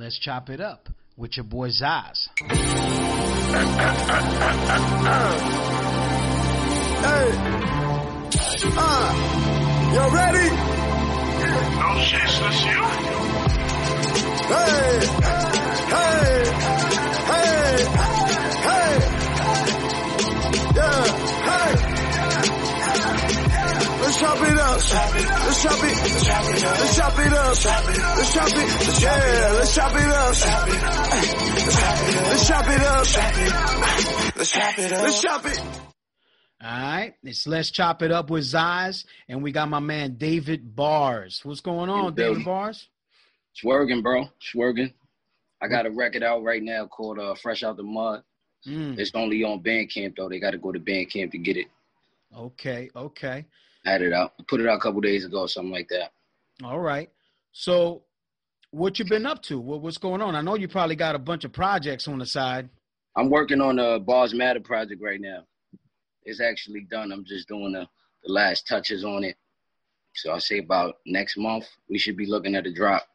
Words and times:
Let's 0.00 0.18
chop 0.18 0.48
it 0.48 0.62
up 0.62 0.88
with 1.14 1.36
your 1.36 1.44
boy 1.44 1.68
Zaz. 1.68 2.28
Hey, 2.38 2.54
uh, 8.78 9.12
you 9.92 10.00
ready? 10.16 10.48
Oh 11.82 12.00
shit, 12.08 12.22
it's 12.22 12.64
you? 12.64 12.80
Hey, 14.48 15.04
hey, 15.20 15.52
hey, 15.90 16.48
hey, 17.26 18.09
chop 24.20 24.36
it 24.42 24.58
up. 24.58 24.70
Let's 24.70 24.90
chop 24.92 25.14
it. 25.14 25.26
Let's 25.28 25.62
chop 25.62 25.82
it 25.84 26.64
up. 26.64 26.78
Let's 26.78 26.96
chop 26.96 27.18
it. 27.18 27.32
Let's 27.32 28.34
chop 28.34 28.48
it. 28.48 29.02
Yeah, 29.02 29.52
let's 29.56 29.74
chop 29.74 29.92
it 29.94 30.06
up. 30.06 30.28
Let's 32.28 32.46
chop 32.48 32.68
it 32.68 32.82
up. 32.82 32.96
Let's 34.36 34.50
chop 34.52 34.78
it 34.78 34.92
up. 34.92 35.02
Let's 35.02 35.20
chop 35.22 35.46
it. 35.46 35.60
All 36.62 36.68
right, 36.70 37.14
it's 37.22 37.46
let's 37.46 37.70
chop 37.70 38.02
it 38.02 38.12
up 38.12 38.28
with 38.28 38.44
Zaz, 38.44 39.06
and 39.28 39.42
we 39.42 39.50
got 39.50 39.70
my 39.70 39.80
man 39.80 40.16
David 40.18 40.76
Bars. 40.76 41.40
What's 41.42 41.62
going 41.62 41.88
on, 41.88 42.12
Bill. 42.12 42.32
David 42.34 42.44
Bars? 42.44 42.86
Swerging, 43.56 44.02
bro. 44.02 44.28
Swerging. 44.54 44.92
I 45.62 45.68
got 45.68 45.86
a 45.86 45.90
record 45.90 46.22
out 46.22 46.42
right 46.42 46.62
now 46.62 46.86
called 46.86 47.18
uh, 47.18 47.34
Fresh 47.34 47.62
Out 47.62 47.78
the 47.78 47.82
Mud. 47.82 48.22
Mm, 48.66 48.98
It's 48.98 49.10
only 49.14 49.42
on 49.42 49.62
Bandcamp, 49.62 50.16
though. 50.16 50.28
They 50.28 50.38
got 50.38 50.50
to 50.50 50.58
go 50.58 50.70
to 50.70 50.78
Bandcamp 50.78 51.30
to 51.32 51.38
get 51.38 51.56
it. 51.56 51.66
okay, 52.36 52.90
okay, 52.94 53.46
I 53.84 53.92
had 53.92 54.02
it 54.02 54.12
out. 54.12 54.32
Put 54.48 54.60
it 54.60 54.68
out 54.68 54.76
a 54.76 54.80
couple 54.80 55.00
days 55.00 55.24
ago, 55.24 55.46
something 55.46 55.72
like 55.72 55.88
that. 55.88 56.12
all 56.62 56.80
right. 56.80 57.10
So, 57.52 58.02
what 58.70 58.98
you 58.98 59.04
been 59.04 59.26
up 59.26 59.42
to? 59.44 59.58
What, 59.58 59.80
what's 59.80 59.98
going 59.98 60.22
on? 60.22 60.36
I 60.36 60.42
know 60.42 60.54
you 60.54 60.68
probably 60.68 60.96
got 60.96 61.14
a 61.14 61.18
bunch 61.18 61.44
of 61.44 61.52
projects 61.52 62.06
on 62.06 62.18
the 62.18 62.26
side. 62.26 62.68
I'm 63.16 63.30
working 63.30 63.60
on 63.60 63.78
a 63.78 63.98
Bars 63.98 64.34
Matter 64.34 64.60
project 64.60 65.02
right 65.02 65.20
now. 65.20 65.44
It's 66.24 66.40
actually 66.40 66.82
done. 66.82 67.10
I'm 67.10 67.24
just 67.24 67.48
doing 67.48 67.72
the, 67.72 67.88
the 68.24 68.32
last 68.32 68.68
touches 68.68 69.04
on 69.04 69.24
it. 69.24 69.36
So 70.14 70.32
I 70.32 70.38
say 70.38 70.58
about 70.58 70.96
next 71.06 71.36
month 71.36 71.64
we 71.88 71.98
should 71.98 72.16
be 72.16 72.26
looking 72.26 72.54
at 72.54 72.66
a 72.66 72.72
drop. 72.72 73.06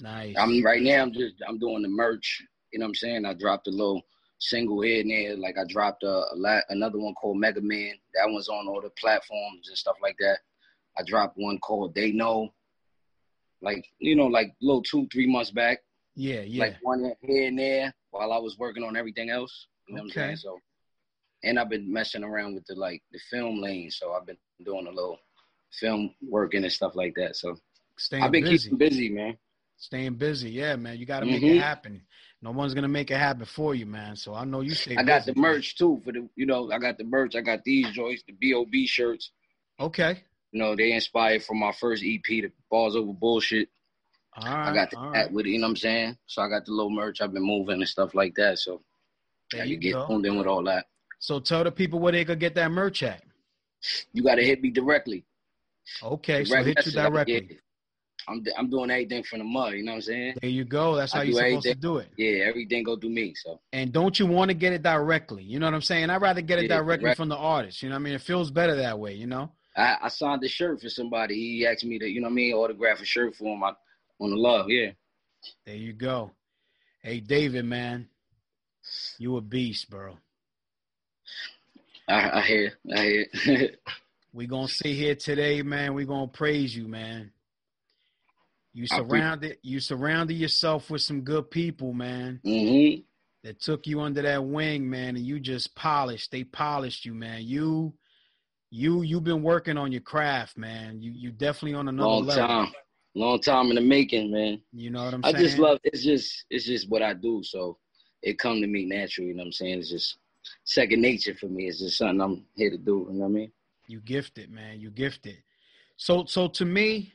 Nice. 0.00 0.34
I'm 0.38 0.64
right 0.64 0.82
now. 0.82 1.02
I'm 1.02 1.12
just 1.12 1.34
I'm 1.46 1.58
doing 1.58 1.82
the 1.82 1.88
merch. 1.88 2.42
You 2.72 2.78
know 2.78 2.84
what 2.84 2.90
I'm 2.90 2.94
saying? 2.94 3.24
I 3.24 3.34
dropped 3.34 3.66
a 3.66 3.70
little 3.70 4.02
single 4.38 4.80
here 4.82 5.00
and 5.00 5.10
there. 5.10 5.36
Like 5.36 5.56
I 5.58 5.64
dropped 5.68 6.02
a, 6.02 6.08
a 6.32 6.34
la- 6.36 6.60
another 6.68 6.98
one 6.98 7.14
called 7.14 7.38
Mega 7.38 7.60
Man. 7.60 7.94
That 8.14 8.30
one's 8.30 8.48
on 8.48 8.68
all 8.68 8.80
the 8.80 8.90
platforms 8.90 9.68
and 9.68 9.76
stuff 9.76 9.96
like 10.02 10.16
that. 10.20 10.38
I 10.98 11.02
dropped 11.06 11.36
one 11.36 11.58
called 11.58 11.94
They 11.94 12.12
Know. 12.12 12.52
Like 13.60 13.84
you 13.98 14.14
know, 14.16 14.26
like 14.26 14.52
little 14.62 14.82
two 14.82 15.08
three 15.12 15.26
months 15.30 15.50
back. 15.50 15.80
yeah, 16.14 16.40
yeah. 16.40 16.64
Like 16.64 16.76
one 16.82 17.12
here 17.22 17.48
and 17.48 17.58
there 17.58 17.92
while 18.10 18.32
I 18.32 18.38
was 18.38 18.56
working 18.58 18.84
on 18.84 18.96
everything 18.96 19.30
else. 19.30 19.66
You 19.88 19.96
know 19.96 20.02
what 20.02 20.10
Okay. 20.12 20.20
I'm 20.20 20.26
saying? 20.28 20.36
So, 20.36 20.58
and 21.44 21.58
I've 21.58 21.68
been 21.68 21.92
messing 21.92 22.22
around 22.24 22.54
with 22.54 22.66
the 22.66 22.74
like 22.76 23.02
the 23.12 23.18
film 23.30 23.60
lane. 23.60 23.90
So 23.90 24.12
I've 24.12 24.26
been 24.26 24.38
doing 24.64 24.86
a 24.86 24.90
little 24.90 25.18
film 25.72 26.14
working 26.22 26.62
and 26.62 26.72
stuff 26.72 26.94
like 26.94 27.14
that. 27.16 27.36
So 27.36 27.56
Staying 27.98 28.22
I've 28.22 28.30
been 28.30 28.44
busy. 28.44 28.68
keeping 28.70 28.78
busy, 28.78 29.08
man. 29.08 29.36
Staying 29.78 30.14
busy. 30.14 30.50
Yeah, 30.50 30.76
man. 30.76 30.98
You 30.98 31.06
got 31.06 31.20
to 31.20 31.26
make 31.26 31.40
Mhm. 31.40 31.54
it 31.56 31.60
happen. 31.60 32.02
No 32.42 32.50
one's 32.52 32.72
gonna 32.74 32.86
make 32.88 33.10
it 33.10 33.16
happen 33.16 33.44
for 33.44 33.74
you, 33.74 33.84
man. 33.86 34.14
So 34.14 34.32
I 34.34 34.44
know 34.44 34.60
you 34.60 34.70
stay. 34.74 34.96
I 34.96 35.02
got 35.02 35.20
busy. 35.22 35.32
the 35.32 35.40
merch 35.40 35.76
too 35.76 36.00
for 36.04 36.12
the 36.12 36.28
you 36.36 36.46
know 36.46 36.70
I 36.70 36.78
got 36.78 36.96
the 36.98 37.04
merch. 37.04 37.34
I 37.34 37.40
got 37.40 37.64
these 37.64 37.90
joints, 37.90 38.22
the 38.28 38.32
Bob 38.52 38.86
shirts. 38.86 39.30
Okay. 39.80 40.22
You 40.52 40.60
know 40.60 40.76
they 40.76 40.92
inspired 40.92 41.42
from 41.42 41.58
my 41.58 41.72
first 41.72 42.04
EP, 42.04 42.22
the 42.42 42.52
Balls 42.70 42.94
Over 42.94 43.12
Bullshit. 43.12 43.68
All 44.36 44.44
right. 44.44 44.70
I 44.70 44.74
got 44.74 44.90
the 44.90 44.98
right. 44.98 45.32
with 45.32 45.46
it. 45.46 45.50
You 45.50 45.58
know 45.58 45.66
what 45.66 45.70
I'm 45.70 45.76
saying? 45.76 46.18
So 46.26 46.42
I 46.42 46.48
got 46.48 46.64
the 46.64 46.72
little 46.72 46.90
merch. 46.90 47.20
I've 47.20 47.32
been 47.32 47.42
moving 47.42 47.76
and 47.80 47.88
stuff 47.88 48.14
like 48.14 48.34
that. 48.36 48.58
So 48.60 48.82
There 49.50 49.64
you 49.64 49.76
get 49.76 49.94
go. 49.94 50.06
tuned 50.06 50.26
in 50.26 50.36
with 50.38 50.46
all 50.46 50.62
that. 50.64 50.86
So 51.18 51.40
tell 51.40 51.64
the 51.64 51.72
people 51.72 51.98
where 51.98 52.12
they 52.12 52.24
could 52.24 52.38
get 52.38 52.54
that 52.54 52.70
merch 52.70 53.02
at. 53.02 53.24
You 54.12 54.22
got 54.22 54.36
to 54.36 54.44
hit 54.44 54.60
me 54.62 54.70
directly. 54.70 55.24
Okay, 56.02 56.44
so 56.44 56.62
hit 56.62 56.84
you 56.86 56.92
directly. 56.92 57.58
I'm 58.26 58.44
I'm 58.56 58.68
doing 58.68 58.90
everything 58.90 59.22
from 59.22 59.38
the 59.38 59.44
mud. 59.44 59.74
You 59.74 59.84
know 59.84 59.92
what 59.92 59.96
I'm 59.96 60.02
saying? 60.02 60.34
There 60.40 60.50
you 60.50 60.64
go. 60.64 60.96
That's 60.96 61.12
how 61.12 61.22
you're 61.22 61.34
supposed 61.34 61.66
to 61.66 61.74
do 61.74 61.98
it. 61.98 62.08
Yeah, 62.16 62.44
everything 62.44 62.82
go 62.82 62.96
through 62.96 63.10
me. 63.10 63.34
So 63.34 63.60
And 63.72 63.92
don't 63.92 64.18
you 64.18 64.26
want 64.26 64.50
to 64.50 64.54
get 64.54 64.72
it 64.72 64.82
directly? 64.82 65.42
You 65.42 65.58
know 65.58 65.66
what 65.66 65.74
I'm 65.74 65.82
saying? 65.82 66.10
I'd 66.10 66.20
rather 66.20 66.40
get 66.40 66.58
it 66.58 66.62
Yeah, 66.68 66.78
directly 66.78 67.04
direct. 67.04 67.16
from 67.18 67.28
the 67.28 67.36
artist. 67.36 67.82
You 67.82 67.88
know 67.88 67.94
what 67.94 68.00
I 68.00 68.04
mean? 68.04 68.14
It 68.14 68.22
feels 68.22 68.50
better 68.50 68.76
that 68.76 68.98
way, 68.98 69.14
you 69.14 69.26
know? 69.26 69.50
I, 69.76 69.96
I 70.02 70.08
signed 70.08 70.42
the 70.42 70.48
shirt 70.48 70.80
for 70.80 70.88
somebody. 70.88 71.34
He 71.34 71.66
asked 71.66 71.84
me 71.84 71.98
to, 72.00 72.06
you 72.08 72.20
know 72.20 72.26
what 72.26 72.32
I 72.32 72.34
mean, 72.34 72.54
autograph 72.54 73.00
a 73.00 73.04
shirt 73.04 73.36
for 73.36 73.54
him 73.54 73.62
I, 73.62 73.72
on 74.20 74.30
the 74.30 74.36
love. 74.36 74.68
Yeah. 74.68 74.90
There 75.64 75.76
you 75.76 75.92
go. 75.92 76.32
Hey, 77.02 77.20
David, 77.20 77.64
man. 77.64 78.08
You 79.18 79.36
a 79.36 79.40
beast, 79.40 79.88
bro. 79.88 80.16
I, 82.08 82.38
I 82.38 82.42
hear. 82.42 82.72
I 82.94 83.26
hear. 83.44 83.70
We 84.34 84.46
gonna 84.46 84.68
sit 84.68 84.94
here 84.94 85.14
today, 85.14 85.62
man. 85.62 85.94
We 85.94 86.04
gonna 86.04 86.28
praise 86.28 86.76
you, 86.76 86.86
man. 86.86 87.32
You 88.74 88.86
surrounded 88.86 89.58
you 89.62 89.80
surrounded 89.80 90.34
yourself 90.34 90.90
with 90.90 91.02
some 91.02 91.22
good 91.22 91.50
people, 91.50 91.92
man, 91.92 92.40
hmm 92.44 93.00
that 93.44 93.60
took 93.60 93.86
you 93.86 94.00
under 94.00 94.22
that 94.22 94.44
wing, 94.44 94.88
man, 94.88 95.16
and 95.16 95.24
you 95.24 95.40
just 95.40 95.74
polished. 95.74 96.30
They 96.30 96.44
polished 96.44 97.04
you, 97.04 97.14
man. 97.14 97.42
You 97.44 97.94
you 98.70 99.02
you've 99.02 99.24
been 99.24 99.42
working 99.42 99.78
on 99.78 99.92
your 99.92 100.02
craft, 100.02 100.56
man. 100.58 101.00
You 101.00 101.12
you 101.12 101.30
definitely 101.30 101.74
on 101.74 101.88
another 101.88 102.08
Long 102.08 102.26
level. 102.26 102.46
time. 102.46 102.72
Long 103.14 103.40
time 103.40 103.70
in 103.70 103.76
the 103.76 103.80
making, 103.80 104.30
man. 104.30 104.60
You 104.72 104.90
know 104.90 105.04
what 105.04 105.14
I'm 105.14 105.24
I 105.24 105.32
saying? 105.32 105.44
I 105.44 105.46
just 105.48 105.58
love 105.58 105.78
it's 105.84 106.04
just 106.04 106.44
it's 106.50 106.66
just 106.66 106.88
what 106.88 107.02
I 107.02 107.14
do. 107.14 107.42
So 107.42 107.78
it 108.22 108.38
come 108.38 108.60
to 108.60 108.66
me 108.66 108.84
naturally, 108.84 109.28
you 109.28 109.34
know 109.34 109.42
what 109.42 109.46
I'm 109.46 109.52
saying? 109.52 109.78
It's 109.78 109.90
just 109.90 110.18
second 110.64 111.00
nature 111.00 111.34
for 111.34 111.46
me. 111.46 111.66
It's 111.68 111.78
just 111.80 111.98
something 111.98 112.20
I'm 112.20 112.44
here 112.54 112.70
to 112.70 112.78
do, 112.78 113.06
you 113.10 113.14
know 113.14 113.20
what 113.20 113.26
I 113.26 113.28
mean? 113.28 113.52
You 113.86 114.00
gifted, 114.00 114.50
man. 114.50 114.80
You 114.80 114.90
gifted. 114.90 115.38
So 115.96 116.26
so 116.26 116.48
to 116.48 116.64
me, 116.64 117.14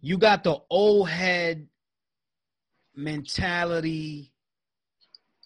you 0.00 0.18
got 0.18 0.44
the 0.44 0.56
old 0.70 1.08
head 1.08 1.68
mentality, 2.94 4.32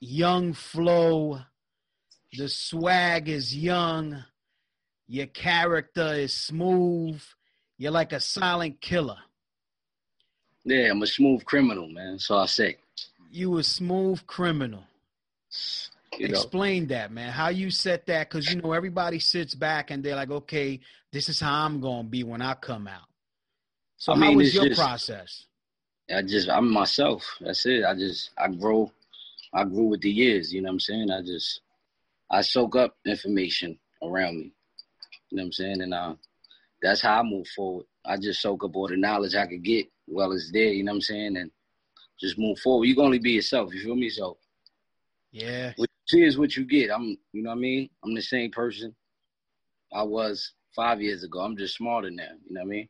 young 0.01 0.53
flow, 0.53 1.41
the 2.33 2.49
swag 2.49 3.29
is 3.29 3.55
young, 3.57 4.25
your 5.07 5.27
character 5.27 6.15
is 6.15 6.33
smooth, 6.33 7.21
you're 7.79 7.93
like 7.93 8.12
a 8.12 8.21
silent 8.21 8.81
killer. 8.81 9.19
Yeah, 10.65 10.91
I'm 10.91 11.03
a 11.03 11.07
smooth 11.07 11.45
criminal, 11.45 11.89
man. 11.89 12.19
So 12.19 12.37
I 12.37 12.47
say. 12.47 12.77
You 13.31 13.59
a 13.59 13.62
smooth 13.65 14.27
criminal. 14.27 14.85
You 16.19 16.29
know. 16.29 16.35
Explain 16.35 16.87
that, 16.89 17.11
man. 17.11 17.33
How 17.33 17.49
you 17.49 17.71
set 17.71 18.07
that? 18.07 18.29
Because 18.29 18.53
you 18.53 18.61
know 18.61 18.73
everybody 18.73 19.19
sits 19.19 19.55
back 19.55 19.91
and 19.91 20.05
they're 20.05 20.15
like, 20.15 20.31
"Okay, 20.31 20.81
this 21.11 21.29
is 21.29 21.41
how 21.41 21.65
I'm 21.65 21.81
gonna 21.81 22.09
be 22.09 22.23
when 22.23 22.43
I 22.43 22.55
come 22.55 22.87
out." 22.87 23.09
So 24.03 24.13
I 24.15 24.17
how 24.17 24.21
mean, 24.23 24.39
was 24.39 24.49
it's 24.49 24.57
your 24.57 24.65
just- 24.67 24.81
process? 24.81 25.47
I 26.11 26.23
just 26.23 26.49
I'm 26.49 26.69
myself. 26.69 27.23
That's 27.41 27.65
it. 27.67 27.85
I 27.85 27.95
just 27.95 28.31
I 28.37 28.49
grow 28.49 28.91
I 29.55 29.63
grew 29.63 29.85
with 29.85 30.01
the 30.01 30.11
years, 30.11 30.53
you 30.53 30.61
know 30.61 30.67
what 30.67 30.73
I'm 30.73 30.81
saying? 30.81 31.11
I 31.13 31.23
just 31.23 31.61
I 32.29 32.41
soak 32.41 32.75
up 32.75 32.97
information 33.07 33.79
around 34.03 34.39
me. 34.41 34.53
You 35.31 35.37
know 35.37 35.43
what 35.43 35.47
I'm 35.47 35.53
saying? 35.53 35.83
And 35.83 35.95
uh 35.95 36.15
that's 36.83 37.01
how 37.01 37.21
I 37.21 37.23
move 37.23 37.47
forward. 37.55 37.87
I 38.05 38.17
just 38.17 38.43
soak 38.43 38.65
up 38.65 38.75
all 38.75 38.89
the 38.89 38.97
knowledge 38.97 39.37
I 39.37 39.47
could 39.47 39.62
get 39.62 39.87
while 40.07 40.33
it's 40.33 40.51
there, 40.51 40.73
you 40.73 40.83
know 40.83 40.91
what 40.91 40.97
I'm 40.97 41.03
saying? 41.03 41.37
And 41.37 41.53
just 42.21 42.41
move 42.41 42.59
forward. 42.59 42.87
You 42.87 42.97
can 42.97 43.05
only 43.05 43.21
be 43.21 43.31
yourself, 43.31 43.73
you 43.73 43.85
feel 43.85 43.95
me? 43.95 44.11
So 44.11 44.37
Yeah, 45.31 45.75
what 45.77 45.89
you 46.09 46.19
see 46.19 46.25
is 46.27 46.37
what 46.39 46.57
you 46.57 46.65
get. 46.65 46.91
I'm 46.91 47.17
you 47.33 47.45
know 47.45 47.51
what 47.51 47.57
I 47.59 47.61
mean? 47.61 47.89
I'm 48.05 48.17
the 48.17 48.21
same 48.23 48.51
person 48.51 48.97
I 49.95 50.03
was 50.03 50.55
five 50.75 51.01
years 51.01 51.23
ago. 51.23 51.39
I'm 51.39 51.57
just 51.57 51.77
smarter 51.77 52.11
now, 52.11 52.33
you 52.45 52.53
know 52.57 52.62
what 52.62 52.67
I 52.67 52.71
mean? 52.71 52.89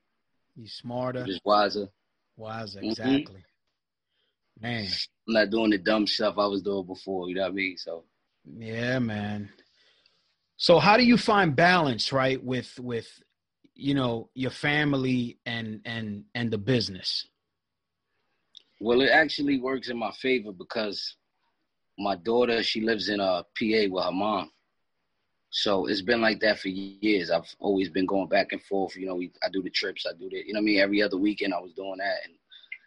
You 0.56 0.66
smarter, 0.66 1.20
I'm 1.20 1.26
just 1.26 1.44
wiser. 1.44 1.88
wiser, 2.36 2.80
Mhm. 2.80 2.90
exactly. 2.90 3.44
Man, 4.60 4.86
I'm 5.26 5.34
not 5.34 5.50
doing 5.50 5.70
the 5.70 5.78
dumb 5.78 6.06
stuff 6.06 6.38
I 6.38 6.46
was 6.46 6.62
doing 6.62 6.86
before, 6.86 7.28
you 7.28 7.34
know 7.34 7.42
what 7.42 7.52
I 7.52 7.54
mean? 7.54 7.76
So 7.76 8.04
yeah, 8.44 8.98
man. 8.98 9.50
So 10.56 10.78
how 10.78 10.96
do 10.96 11.04
you 11.04 11.16
find 11.16 11.56
balance, 11.56 12.12
right, 12.12 12.42
with 12.42 12.78
with 12.78 13.08
you 13.74 13.94
know 13.94 14.30
your 14.34 14.50
family 14.50 15.38
and 15.46 15.80
and 15.84 16.24
and 16.34 16.50
the 16.50 16.58
business? 16.58 17.26
Well, 18.80 19.00
it 19.00 19.10
actually 19.10 19.60
works 19.60 19.88
in 19.90 19.96
my 19.96 20.10
favor 20.12 20.52
because 20.52 21.16
my 21.98 22.16
daughter, 22.16 22.62
she 22.62 22.80
lives 22.80 23.08
in 23.08 23.20
uh, 23.20 23.42
PA 23.42 23.86
with 23.88 24.04
her 24.04 24.12
mom. 24.12 24.50
So 25.54 25.86
it's 25.86 26.00
been 26.00 26.22
like 26.22 26.40
that 26.40 26.60
for 26.60 26.68
years. 26.68 27.30
I've 27.30 27.54
always 27.60 27.90
been 27.90 28.06
going 28.06 28.28
back 28.28 28.52
and 28.52 28.62
forth. 28.62 28.96
You 28.96 29.06
know, 29.06 29.16
we, 29.16 29.30
I 29.44 29.50
do 29.50 29.62
the 29.62 29.68
trips, 29.70 30.06
I 30.06 30.12
do 30.18 30.28
the, 30.30 30.38
you 30.38 30.54
know 30.54 30.58
what 30.58 30.62
I 30.62 30.64
mean? 30.64 30.80
Every 30.80 31.02
other 31.02 31.18
weekend 31.18 31.52
I 31.52 31.60
was 31.60 31.74
doing 31.74 31.98
that. 31.98 32.20
And 32.24 32.34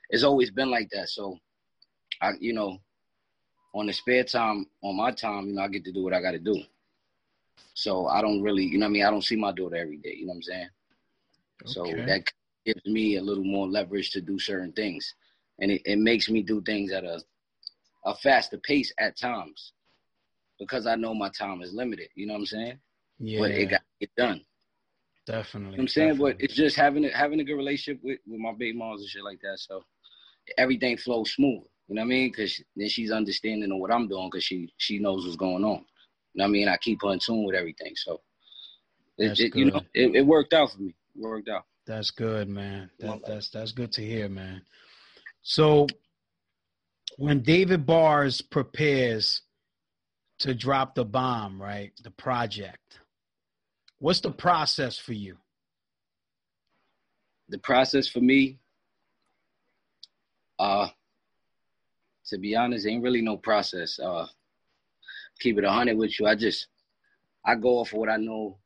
it's 0.10 0.24
always 0.24 0.50
been 0.50 0.72
like 0.72 0.90
that. 0.90 1.10
So, 1.10 1.38
I, 2.22 2.32
you 2.40 2.54
know, 2.54 2.80
on 3.76 3.86
the 3.86 3.94
spare 3.94 4.24
time, 4.24 4.66
on 4.82 4.98
my 4.98 5.12
time, 5.12 5.48
you 5.48 5.54
know, 5.54 5.62
I 5.62 5.68
get 5.68 5.86
to 5.86 5.92
do 5.92 6.04
what 6.04 6.14
I 6.14 6.22
got 6.22 6.32
to 6.32 6.40
do. 6.40 6.60
So 7.76 8.08
I 8.08 8.22
don't 8.22 8.42
really, 8.42 8.64
you 8.64 8.80
know 8.80 8.86
what 8.86 8.90
I 8.90 8.94
mean? 8.94 9.06
I 9.06 9.12
don't 9.12 9.24
see 9.24 9.36
my 9.36 9.52
daughter 9.52 9.76
every 9.76 9.98
day. 9.98 10.16
You 10.18 10.26
know 10.26 10.32
what 10.32 10.38
I'm 10.38 10.42
saying? 10.44 10.70
So 11.66 11.84
that 12.08 12.24
gives 12.66 12.86
me 12.88 13.18
a 13.18 13.22
little 13.22 13.44
more 13.44 13.68
leverage 13.68 14.10
to 14.12 14.22
do 14.22 14.40
certain 14.40 14.72
things. 14.74 15.14
and 15.60 15.72
it, 15.72 15.82
it 15.86 16.00
makes 16.00 16.30
me 16.30 16.42
do 16.42 16.62
things 16.62 16.92
at 16.92 17.04
a 17.04 17.22
a 18.06 18.16
faster 18.16 18.58
pace 18.60 18.94
at 19.00 19.18
times 19.18 19.74
because 20.60 20.88
I 20.88 20.96
know 20.96 21.13
my 21.13 21.30
time 21.30 21.62
is 21.62 21.74
limited. 21.74 22.10
You 22.16 22.28
know 22.28 22.34
what 22.34 22.40
I'm 22.40 22.46
saying? 22.46 22.80
Yeah, 23.19 23.40
But 23.40 23.52
it 23.52 23.66
got 23.69 23.81
it 24.00 24.10
done. 24.18 24.42
definitely. 25.25 25.60
You 25.60 25.63
know 25.63 25.69
what 25.72 25.80
I'm 25.81 25.88
saying? 25.88 26.10
definitely. 26.10 26.34
But 26.34 26.42
it's 26.42 26.54
just 26.54 26.75
having 26.75 27.06
a, 27.06 27.16
having 27.16 27.40
a 27.40 27.44
good 27.44 27.56
relationship 27.56 28.02
with, 28.04 28.19
with 28.28 28.40
my 28.40 28.52
baby 28.52 28.78
moms 28.78 29.02
and 29.02 29.10
shit 29.10 29.24
like 29.24 29.40
that. 29.42 29.60
So 29.60 29.84
everything 30.57 30.98
flows 30.98 31.31
smooth. 31.34 31.63
You 31.88 31.96
know 31.96 32.02
what 32.02 32.07
I 32.07 32.10
mean? 32.10 32.30
Because 32.30 32.62
then 32.75 32.90
she's 32.90 33.12
understanding 33.12 33.72
of 33.72 33.78
what 33.78 33.92
I'm 33.92 34.07
doing 34.07 34.30
because 34.31 34.44
she 34.44 34.74
she 34.78 35.00
knows 35.00 35.24
what's 35.24 35.36
going 35.36 35.63
on. 35.63 35.86
You 36.34 36.40
know 36.40 36.44
what 36.44 36.46
I 36.46 36.52
mean? 36.52 36.68
I 36.68 36.78
keep 36.78 37.00
her 37.04 37.13
in 37.13 37.19
tune 37.19 37.46
with 37.46 37.56
everything. 37.56 37.94
So 37.96 38.22
it, 39.18 39.40
it, 39.40 39.56
you 39.56 39.66
know, 39.72 39.81
it, 39.94 40.16
it 40.16 40.25
worked 40.25 40.54
out 40.54 40.72
for 40.72 40.80
me. 40.81 40.96
It 41.16 41.22
worked 41.22 41.48
out. 41.48 41.63
That's 41.86 42.12
good, 42.12 42.50
man. 42.50 42.90
That, 43.00 43.22
that's 43.25 43.50
that's 43.50 43.72
good 43.72 43.92
to 43.94 44.01
hear, 44.04 44.28
man. 44.28 44.62
So 45.44 45.88
when 47.18 47.42
David 47.42 47.86
Bars 47.86 48.42
prepares 48.42 49.42
to 50.40 50.54
drop 50.54 50.96
the 50.96 51.06
bomb, 51.06 51.62
right? 51.62 51.92
The 52.04 52.12
project. 52.12 53.00
What's 54.00 54.20
the 54.20 54.32
process 54.32 54.98
for 54.98 55.14
you? 55.14 55.38
The 57.50 57.58
process 57.60 58.08
for 58.08 58.20
me, 58.20 58.60
uh, 60.60 60.88
to 62.28 62.38
be 62.38 62.56
honest, 62.56 62.88
ain't 62.88 63.04
really 63.04 63.22
no 63.22 63.38
process. 63.38 64.00
Uh, 64.00 64.28
keep 65.40 65.58
it 65.58 65.64
a 65.64 65.72
hundred 65.72 65.98
with 65.98 66.20
you. 66.20 66.26
I 66.26 66.36
just 66.36 66.68
I 67.46 67.56
go 67.56 67.80
off 67.80 67.94
of 67.94 68.00
what 68.00 68.10
I 68.10 68.18
know. 68.18 68.58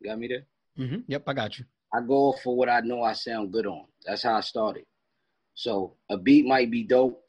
You 0.00 0.10
got 0.10 0.18
me 0.18 0.28
there? 0.28 0.46
hmm 0.76 1.00
Yep, 1.06 1.22
I 1.26 1.32
got 1.32 1.58
you. 1.58 1.64
I 1.92 2.00
go 2.00 2.30
off 2.30 2.42
for 2.42 2.56
what 2.56 2.68
I 2.68 2.80
know 2.80 3.02
I 3.02 3.12
sound 3.14 3.52
good 3.52 3.66
on. 3.66 3.84
That's 4.04 4.22
how 4.22 4.34
I 4.34 4.40
started. 4.40 4.84
So 5.54 5.94
a 6.10 6.16
beat 6.16 6.46
might 6.46 6.70
be 6.70 6.84
dope, 6.84 7.22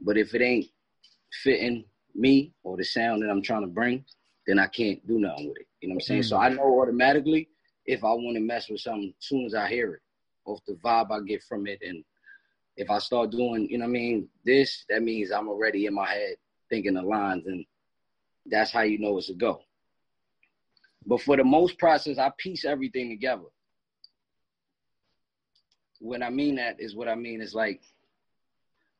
but 0.00 0.18
if 0.18 0.34
it 0.34 0.42
ain't 0.42 0.66
fitting 1.32 1.84
me 2.14 2.52
or 2.62 2.76
the 2.76 2.84
sound 2.84 3.22
that 3.22 3.30
I'm 3.30 3.42
trying 3.42 3.62
to 3.62 3.68
bring, 3.68 4.04
then 4.46 4.58
I 4.58 4.66
can't 4.66 5.06
do 5.06 5.18
nothing 5.18 5.48
with 5.48 5.58
it. 5.58 5.66
You 5.80 5.88
know 5.88 5.94
what 5.94 6.02
I'm 6.02 6.06
saying? 6.06 6.22
So 6.24 6.36
I 6.36 6.48
mm-hmm. 6.48 6.56
know 6.56 6.80
automatically 6.80 7.48
if 7.86 8.04
I 8.04 8.12
want 8.12 8.36
to 8.36 8.40
mess 8.40 8.68
with 8.68 8.80
something 8.80 9.12
as 9.18 9.26
soon 9.26 9.46
as 9.46 9.54
I 9.54 9.68
hear 9.68 9.94
it, 9.94 10.00
off 10.44 10.60
the 10.66 10.74
vibe 10.74 11.10
I 11.10 11.20
get 11.26 11.42
from 11.42 11.66
it. 11.66 11.80
And 11.82 12.04
if 12.76 12.90
I 12.90 12.98
start 12.98 13.30
doing, 13.30 13.68
you 13.68 13.78
know 13.78 13.84
what 13.84 13.90
I 13.90 13.92
mean, 13.92 14.28
this, 14.44 14.84
that 14.88 15.02
means 15.02 15.30
I'm 15.30 15.48
already 15.48 15.86
in 15.86 15.94
my 15.94 16.08
head 16.08 16.36
thinking 16.70 16.94
the 16.94 17.02
lines 17.02 17.46
and 17.46 17.64
that's 18.46 18.72
how 18.72 18.82
you 18.82 18.98
know 18.98 19.18
it's 19.18 19.30
a 19.30 19.34
go. 19.34 19.60
But 21.06 21.20
for 21.20 21.36
the 21.36 21.44
most 21.44 21.78
process, 21.78 22.18
I 22.18 22.30
piece 22.38 22.64
everything 22.64 23.10
together. 23.10 23.42
When 26.00 26.22
I 26.22 26.30
mean 26.30 26.56
that 26.56 26.80
is 26.80 26.96
what 26.96 27.08
I 27.08 27.14
mean 27.14 27.40
is 27.40 27.54
like 27.54 27.80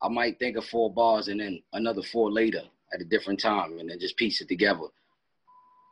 I 0.03 0.09
might 0.09 0.39
think 0.39 0.57
of 0.57 0.65
four 0.65 0.93
bars 0.93 1.29
and 1.29 1.41
then 1.41 1.63
another 1.73 2.03
four 2.03 2.31
later 2.31 2.63
at 2.93 3.01
a 3.01 3.05
different 3.05 3.41
time 3.41 3.79
and 3.79 3.89
then 3.89 3.99
just 4.01 4.17
piece 4.17 4.41
it 4.41 4.49
together. 4.49 4.89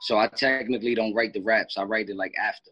So 0.03 0.19
I 0.19 0.27
technically 0.29 0.95
don't 0.95 1.15
write 1.15 1.33
the 1.33 1.43
raps. 1.43 1.77
I 1.79 1.85
write 1.85 2.09
it 2.09 2.17
like 2.17 2.33
after. 2.41 2.71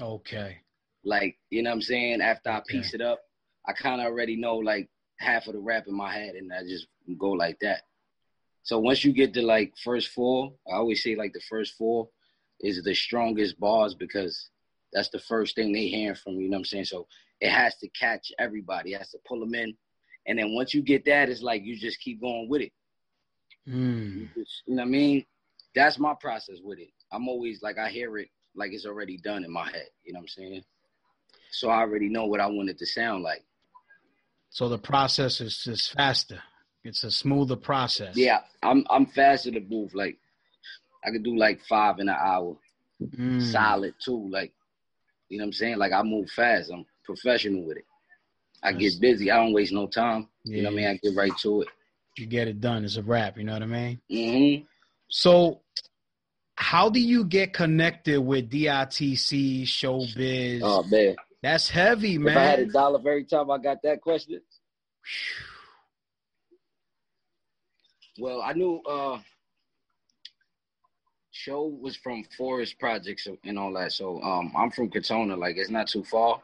Okay. 0.00 0.58
Like, 1.04 1.36
you 1.50 1.62
know 1.62 1.70
what 1.70 1.76
I'm 1.76 1.82
saying? 1.82 2.20
After 2.20 2.50
I 2.50 2.58
Okay. 2.58 2.78
piece 2.78 2.94
it 2.94 3.00
up, 3.00 3.20
I 3.66 3.72
kind 3.72 4.00
of 4.00 4.06
already 4.06 4.36
know 4.36 4.56
like 4.56 4.88
half 5.18 5.46
of 5.46 5.52
the 5.52 5.60
rap 5.60 5.86
in 5.86 5.94
my 5.94 6.12
head 6.12 6.34
and 6.34 6.52
I 6.52 6.62
just 6.62 6.86
go 7.18 7.30
like 7.30 7.58
that. 7.60 7.82
So 8.62 8.78
once 8.78 9.04
you 9.04 9.12
get 9.12 9.34
to 9.34 9.42
like 9.42 9.72
first 9.82 10.08
four, 10.08 10.54
I 10.70 10.76
always 10.76 11.02
say 11.02 11.16
like 11.16 11.32
the 11.32 11.40
first 11.48 11.74
four 11.74 12.08
is 12.60 12.82
the 12.82 12.94
strongest 12.94 13.58
bars 13.58 13.94
because 13.94 14.50
that's 14.92 15.10
the 15.10 15.18
first 15.18 15.54
thing 15.54 15.72
they 15.72 15.86
hearing 15.86 16.14
from 16.14 16.34
you, 16.34 16.42
you 16.42 16.50
know 16.50 16.56
what 16.56 16.60
I'm 16.60 16.64
saying? 16.66 16.84
So 16.84 17.06
it 17.40 17.50
has 17.50 17.76
to 17.78 17.88
catch 17.88 18.32
everybody, 18.38 18.92
it 18.92 18.98
has 18.98 19.10
to 19.10 19.18
pull 19.26 19.40
them 19.40 19.54
in. 19.54 19.76
And 20.30 20.38
then 20.38 20.54
once 20.54 20.72
you 20.72 20.80
get 20.80 21.04
that, 21.06 21.28
it's 21.28 21.42
like 21.42 21.64
you 21.64 21.76
just 21.76 21.98
keep 22.00 22.20
going 22.20 22.48
with 22.48 22.62
it. 22.62 22.72
Mm. 23.68 24.14
You 24.14 24.28
just- 24.36 24.62
you 24.64 24.76
know 24.76 24.82
what 24.82 24.86
I 24.86 24.90
mean? 24.90 25.26
That's 25.74 25.98
my 25.98 26.14
process 26.14 26.58
with 26.62 26.78
it. 26.78 26.90
I'm 27.10 27.28
always 27.28 27.62
like 27.64 27.78
I 27.78 27.88
hear 27.90 28.16
it 28.18 28.28
like 28.54 28.72
it's 28.72 28.86
already 28.86 29.16
done 29.16 29.44
in 29.44 29.50
my 29.50 29.64
head. 29.68 29.88
You 30.04 30.12
know 30.12 30.18
what 30.20 30.22
I'm 30.24 30.28
saying? 30.28 30.64
So 31.50 31.68
I 31.68 31.80
already 31.80 32.08
know 32.08 32.26
what 32.26 32.38
I 32.40 32.46
want 32.46 32.70
it 32.70 32.78
to 32.78 32.86
sound 32.86 33.24
like. 33.24 33.42
So 34.50 34.68
the 34.68 34.78
process 34.78 35.40
is 35.40 35.58
just 35.64 35.92
faster. 35.94 36.40
It's 36.84 37.02
a 37.02 37.10
smoother 37.10 37.56
process. 37.56 38.16
Yeah, 38.16 38.40
I'm 38.62 38.84
I'm 38.88 39.06
faster 39.06 39.50
to 39.50 39.60
move. 39.60 39.94
Like 39.96 40.16
I 41.04 41.10
could 41.10 41.24
do 41.24 41.36
like 41.36 41.60
five 41.68 41.98
in 41.98 42.08
an 42.08 42.16
hour, 42.16 42.56
Mm. 43.02 43.42
solid 43.42 43.94
too. 44.00 44.28
Like 44.30 44.52
you 45.28 45.38
know 45.38 45.42
what 45.42 45.48
I'm 45.48 45.52
saying? 45.54 45.78
Like 45.78 45.92
I 45.92 46.02
move 46.04 46.30
fast. 46.30 46.70
I'm 46.72 46.86
professional 47.04 47.64
with 47.64 47.78
it. 47.78 47.84
I 48.62 48.72
get 48.72 49.00
busy. 49.00 49.30
I 49.30 49.36
don't 49.36 49.52
waste 49.52 49.72
no 49.72 49.86
time. 49.86 50.28
You 50.44 50.62
know 50.62 50.68
what 50.68 50.74
I 50.74 50.76
mean? 50.76 50.86
I 50.86 51.00
get 51.02 51.16
right 51.16 51.36
to 51.38 51.62
it. 51.62 51.68
You 52.18 52.26
get 52.26 52.48
it 52.48 52.60
done. 52.60 52.84
It's 52.84 52.96
a 52.96 53.02
wrap. 53.02 53.38
You 53.38 53.44
know 53.44 53.54
what 53.54 53.62
I 53.62 53.66
mean? 53.66 54.00
hmm 54.10 54.64
So, 55.08 55.60
how 56.56 56.90
do 56.90 57.00
you 57.00 57.24
get 57.24 57.54
connected 57.54 58.20
with 58.20 58.50
DITC 58.50 59.62
Showbiz? 59.62 60.60
Oh 60.62 60.82
man, 60.84 61.16
That's 61.42 61.70
heavy, 61.70 62.18
man. 62.18 62.32
if 62.32 62.36
I 62.36 62.44
had 62.44 62.58
a 62.60 62.66
dollar 62.66 63.00
for 63.00 63.10
every 63.10 63.24
time 63.24 63.50
I 63.50 63.58
got 63.58 63.82
that 63.82 64.02
question, 64.02 64.40
well, 68.18 68.42
I 68.42 68.52
knew 68.52 68.82
uh 68.86 69.18
show 71.30 71.64
was 71.64 71.96
from 71.96 72.24
Forest 72.36 72.78
Projects 72.78 73.26
and 73.44 73.58
all 73.58 73.72
that. 73.74 73.92
So 73.92 74.20
um 74.22 74.52
I'm 74.54 74.70
from 74.70 74.90
Katona, 74.90 75.38
like 75.38 75.56
it's 75.56 75.70
not 75.70 75.88
too 75.88 76.04
far. 76.04 76.42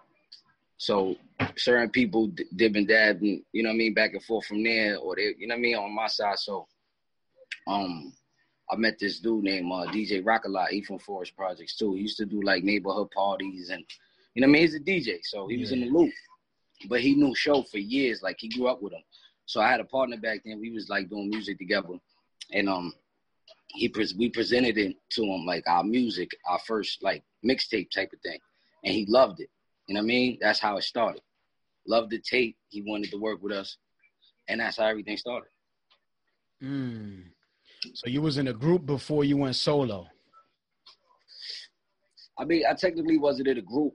So 0.78 1.16
certain 1.56 1.90
people 1.90 2.30
dib 2.56 2.76
and 2.76 2.86
dab 2.86 3.20
and 3.22 3.42
you 3.52 3.62
know 3.62 3.70
what 3.70 3.74
I 3.74 3.78
mean, 3.78 3.94
back 3.94 4.12
and 4.12 4.22
forth 4.22 4.46
from 4.46 4.62
there, 4.62 4.98
or 4.98 5.16
they 5.16 5.34
you 5.38 5.46
know 5.46 5.54
what 5.54 5.60
I 5.60 5.62
mean, 5.62 5.76
on 5.76 5.94
my 5.94 6.06
side. 6.06 6.38
So 6.38 6.66
um 7.66 8.12
I 8.70 8.76
met 8.76 8.98
this 8.98 9.20
dude 9.20 9.44
named 9.44 9.70
uh, 9.72 9.86
DJ 9.92 10.24
Rockalot, 10.24 10.68
he 10.68 10.82
from 10.82 10.98
Forest 10.98 11.36
Projects 11.36 11.76
too. 11.76 11.94
He 11.94 12.00
used 12.02 12.16
to 12.16 12.26
do 12.26 12.42
like 12.42 12.64
neighborhood 12.64 13.10
parties 13.12 13.70
and 13.70 13.84
you 14.34 14.42
know 14.42 14.48
what 14.48 14.50
I 14.50 14.52
mean, 14.52 14.62
he's 14.62 14.74
a 14.74 14.80
DJ, 14.80 15.18
so 15.22 15.48
he 15.48 15.56
was 15.56 15.72
in 15.72 15.80
the 15.80 15.86
loop. 15.86 16.12
But 16.90 17.00
he 17.00 17.14
knew 17.14 17.34
show 17.34 17.62
for 17.62 17.78
years, 17.78 18.22
like 18.22 18.36
he 18.38 18.50
grew 18.50 18.68
up 18.68 18.82
with 18.82 18.92
him. 18.92 19.02
So 19.46 19.62
I 19.62 19.70
had 19.70 19.80
a 19.80 19.84
partner 19.84 20.18
back 20.18 20.40
then. 20.44 20.60
We 20.60 20.72
was 20.72 20.90
like 20.90 21.08
doing 21.08 21.30
music 21.30 21.56
together, 21.56 21.94
and 22.52 22.68
um, 22.68 22.92
he 23.68 23.88
pres 23.88 24.14
we 24.14 24.28
presented 24.28 24.76
it 24.76 24.96
to 25.12 25.22
him 25.22 25.46
like 25.46 25.64
our 25.66 25.84
music, 25.84 26.32
our 26.46 26.58
first 26.58 27.02
like 27.02 27.22
mixtape 27.44 27.90
type 27.90 28.12
of 28.12 28.20
thing, 28.20 28.38
and 28.84 28.92
he 28.92 29.06
loved 29.08 29.40
it. 29.40 29.48
You 29.86 29.94
know 29.94 30.00
what 30.00 30.04
I 30.04 30.06
mean? 30.06 30.38
That's 30.40 30.58
how 30.58 30.76
it 30.76 30.82
started. 30.82 31.22
Loved 31.86 32.10
the 32.10 32.18
tape. 32.18 32.56
He 32.68 32.82
wanted 32.82 33.10
to 33.10 33.18
work 33.18 33.42
with 33.42 33.52
us, 33.52 33.76
and 34.48 34.60
that's 34.60 34.78
how 34.78 34.86
everything 34.86 35.16
started. 35.16 35.48
Mm. 36.62 37.24
So 37.94 38.08
you 38.08 38.22
was 38.22 38.38
in 38.38 38.48
a 38.48 38.52
group 38.52 38.86
before 38.86 39.24
you 39.24 39.36
went 39.36 39.56
solo. 39.56 40.08
I 42.38 42.44
mean, 42.44 42.64
I 42.68 42.74
technically 42.74 43.18
wasn't 43.18 43.48
in 43.48 43.58
a 43.58 43.62
group. 43.62 43.94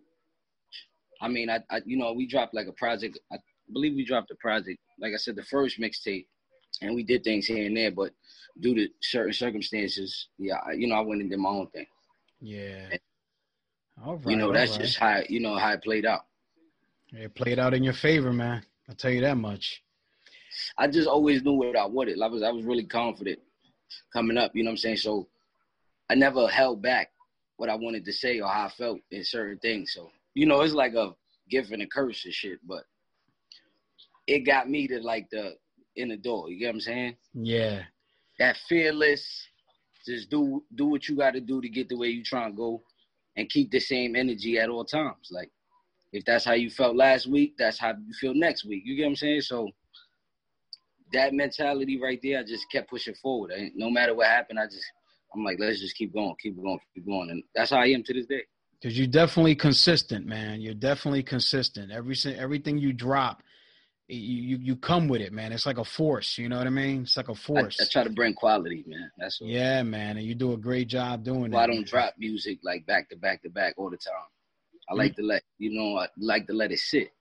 I 1.21 1.27
mean, 1.27 1.49
I, 1.49 1.59
I 1.69 1.81
you 1.85 1.97
know, 1.97 2.13
we 2.13 2.25
dropped 2.25 2.53
like 2.53 2.67
a 2.67 2.73
project. 2.73 3.19
I 3.31 3.37
believe 3.71 3.95
we 3.95 4.05
dropped 4.05 4.31
a 4.31 4.35
project. 4.35 4.79
Like 4.99 5.13
I 5.13 5.17
said, 5.17 5.35
the 5.35 5.43
first 5.43 5.79
mixtape, 5.79 6.25
and 6.81 6.95
we 6.95 7.03
did 7.03 7.23
things 7.23 7.45
here 7.45 7.65
and 7.65 7.75
there. 7.75 7.91
But 7.91 8.11
due 8.59 8.75
to 8.75 8.87
certain 9.01 9.33
circumstances, 9.33 10.29
yeah, 10.37 10.57
you 10.75 10.87
know, 10.87 10.95
I 10.95 11.01
went 11.01 11.21
and 11.21 11.29
did 11.29 11.39
my 11.39 11.49
own 11.49 11.67
thing. 11.67 11.85
Yeah. 12.39 12.89
All 14.03 14.17
right. 14.17 14.31
you 14.31 14.35
know, 14.35 14.51
that's 14.51 14.71
right. 14.71 14.81
just 14.81 14.97
how 14.97 15.21
you 15.29 15.39
know 15.39 15.55
how 15.55 15.73
it 15.73 15.83
played 15.83 16.05
out. 16.05 16.21
it 17.13 17.33
played 17.35 17.59
out 17.59 17.73
in 17.73 17.83
your 17.83 17.93
favor, 17.93 18.33
man. 18.33 18.63
I'll 18.89 18.95
tell 18.95 19.11
you 19.11 19.21
that 19.21 19.37
much. 19.37 19.83
I 20.77 20.87
just 20.87 21.07
always 21.07 21.43
knew 21.43 21.53
what 21.53 21.77
I 21.77 21.85
wanted. 21.85 22.21
I 22.21 22.27
was 22.27 22.43
I 22.43 22.51
was 22.51 22.65
really 22.65 22.85
confident 22.85 23.39
coming 24.11 24.37
up. 24.37 24.51
You 24.55 24.63
know 24.63 24.69
what 24.69 24.73
I'm 24.73 24.77
saying? 24.77 24.97
So 24.97 25.27
I 26.09 26.15
never 26.15 26.47
held 26.47 26.81
back 26.81 27.11
what 27.57 27.69
I 27.69 27.75
wanted 27.75 28.05
to 28.05 28.13
say 28.13 28.39
or 28.39 28.47
how 28.47 28.65
I 28.65 28.69
felt 28.69 28.99
in 29.11 29.23
certain 29.23 29.59
things. 29.59 29.93
So 29.93 30.11
you 30.33 30.45
know, 30.45 30.61
it's 30.61 30.73
like 30.73 30.93
a 30.93 31.13
gift 31.49 31.71
and 31.71 31.81
a 31.81 31.87
curse 31.87 32.25
and 32.25 32.33
shit. 32.33 32.59
But 32.67 32.83
it 34.27 34.39
got 34.39 34.69
me 34.69 34.87
to 34.87 34.99
like 34.99 35.29
the 35.29 35.55
in 35.95 36.09
the 36.09 36.17
door. 36.17 36.49
You 36.49 36.59
get 36.59 36.67
what 36.67 36.75
I'm 36.75 36.81
saying? 36.81 37.15
Yeah. 37.33 37.83
That 38.39 38.57
fearless, 38.67 39.47
just 40.05 40.29
do 40.29 40.63
do 40.73 40.85
what 40.85 41.07
you 41.07 41.15
got 41.15 41.31
to 41.31 41.41
do 41.41 41.61
to 41.61 41.69
get 41.69 41.89
the 41.89 41.97
way 41.97 42.07
you 42.07 42.23
trying 42.23 42.51
to 42.51 42.57
go, 42.57 42.81
and 43.37 43.49
keep 43.49 43.71
the 43.71 43.79
same 43.79 44.15
energy 44.15 44.59
at 44.59 44.69
all 44.69 44.85
times. 44.85 45.29
Like 45.31 45.49
if 46.13 46.25
that's 46.25 46.45
how 46.45 46.53
you 46.53 46.69
felt 46.69 46.95
last 46.95 47.27
week, 47.27 47.55
that's 47.57 47.79
how 47.79 47.89
you 47.89 48.13
feel 48.19 48.33
next 48.33 48.65
week. 48.65 48.83
You 48.85 48.95
get 48.95 49.03
what 49.03 49.09
I'm 49.09 49.15
saying? 49.15 49.41
So 49.41 49.69
that 51.13 51.33
mentality 51.33 51.99
right 52.01 52.19
there, 52.23 52.39
I 52.39 52.43
just 52.43 52.65
kept 52.71 52.89
pushing 52.89 53.15
forward. 53.15 53.51
I, 53.55 53.71
no 53.75 53.89
matter 53.89 54.13
what 54.13 54.27
happened, 54.27 54.59
I 54.59 54.65
just 54.65 54.85
I'm 55.33 55.43
like, 55.43 55.57
let's 55.59 55.79
just 55.79 55.95
keep 55.95 56.13
going, 56.13 56.35
keep 56.41 56.61
going, 56.61 56.79
keep 56.93 57.05
going, 57.05 57.29
and 57.29 57.43
that's 57.55 57.71
how 57.71 57.77
I 57.77 57.87
am 57.87 58.03
to 58.03 58.13
this 58.13 58.25
day. 58.25 58.43
Cause 58.83 58.97
you're 58.97 59.07
definitely 59.07 59.53
consistent, 59.55 60.25
man. 60.25 60.59
You're 60.59 60.73
definitely 60.73 61.21
consistent. 61.21 61.91
Every 61.91 62.15
everything 62.35 62.79
you 62.79 62.91
drop, 62.91 63.43
you, 64.07 64.57
you 64.61 64.75
come 64.75 65.07
with 65.07 65.21
it, 65.21 65.31
man. 65.31 65.51
It's 65.53 65.65
like 65.65 65.77
a 65.77 65.85
force. 65.85 66.37
You 66.37 66.49
know 66.49 66.57
what 66.57 66.67
I 66.67 66.71
mean? 66.71 67.03
It's 67.03 67.15
like 67.15 67.29
a 67.29 67.35
force. 67.35 67.79
I 67.81 67.85
try 67.89 68.03
to 68.03 68.09
bring 68.09 68.33
quality, 68.33 68.83
man. 68.87 69.09
That's 69.17 69.39
all. 69.41 69.47
yeah, 69.47 69.83
man. 69.83 70.17
And 70.17 70.25
you 70.25 70.35
do 70.35 70.53
a 70.53 70.57
great 70.57 70.87
job 70.89 71.23
doing 71.23 71.51
Well, 71.51 71.61
I 71.61 71.67
don't 71.67 71.87
drop 71.87 72.15
music 72.17 72.59
like 72.63 72.85
back 72.85 73.09
to 73.09 73.15
back 73.15 73.41
to 73.43 73.49
back 73.49 73.75
all 73.77 73.89
the 73.89 73.97
time. 73.97 74.13
I 74.89 74.93
like 74.95 75.15
to 75.15 75.21
let 75.23 75.43
you 75.57 75.71
know, 75.73 75.97
I 75.99 76.07
like 76.17 76.47
to 76.47 76.53
let 76.53 76.71
it 76.71 76.79
sit. 76.79 77.11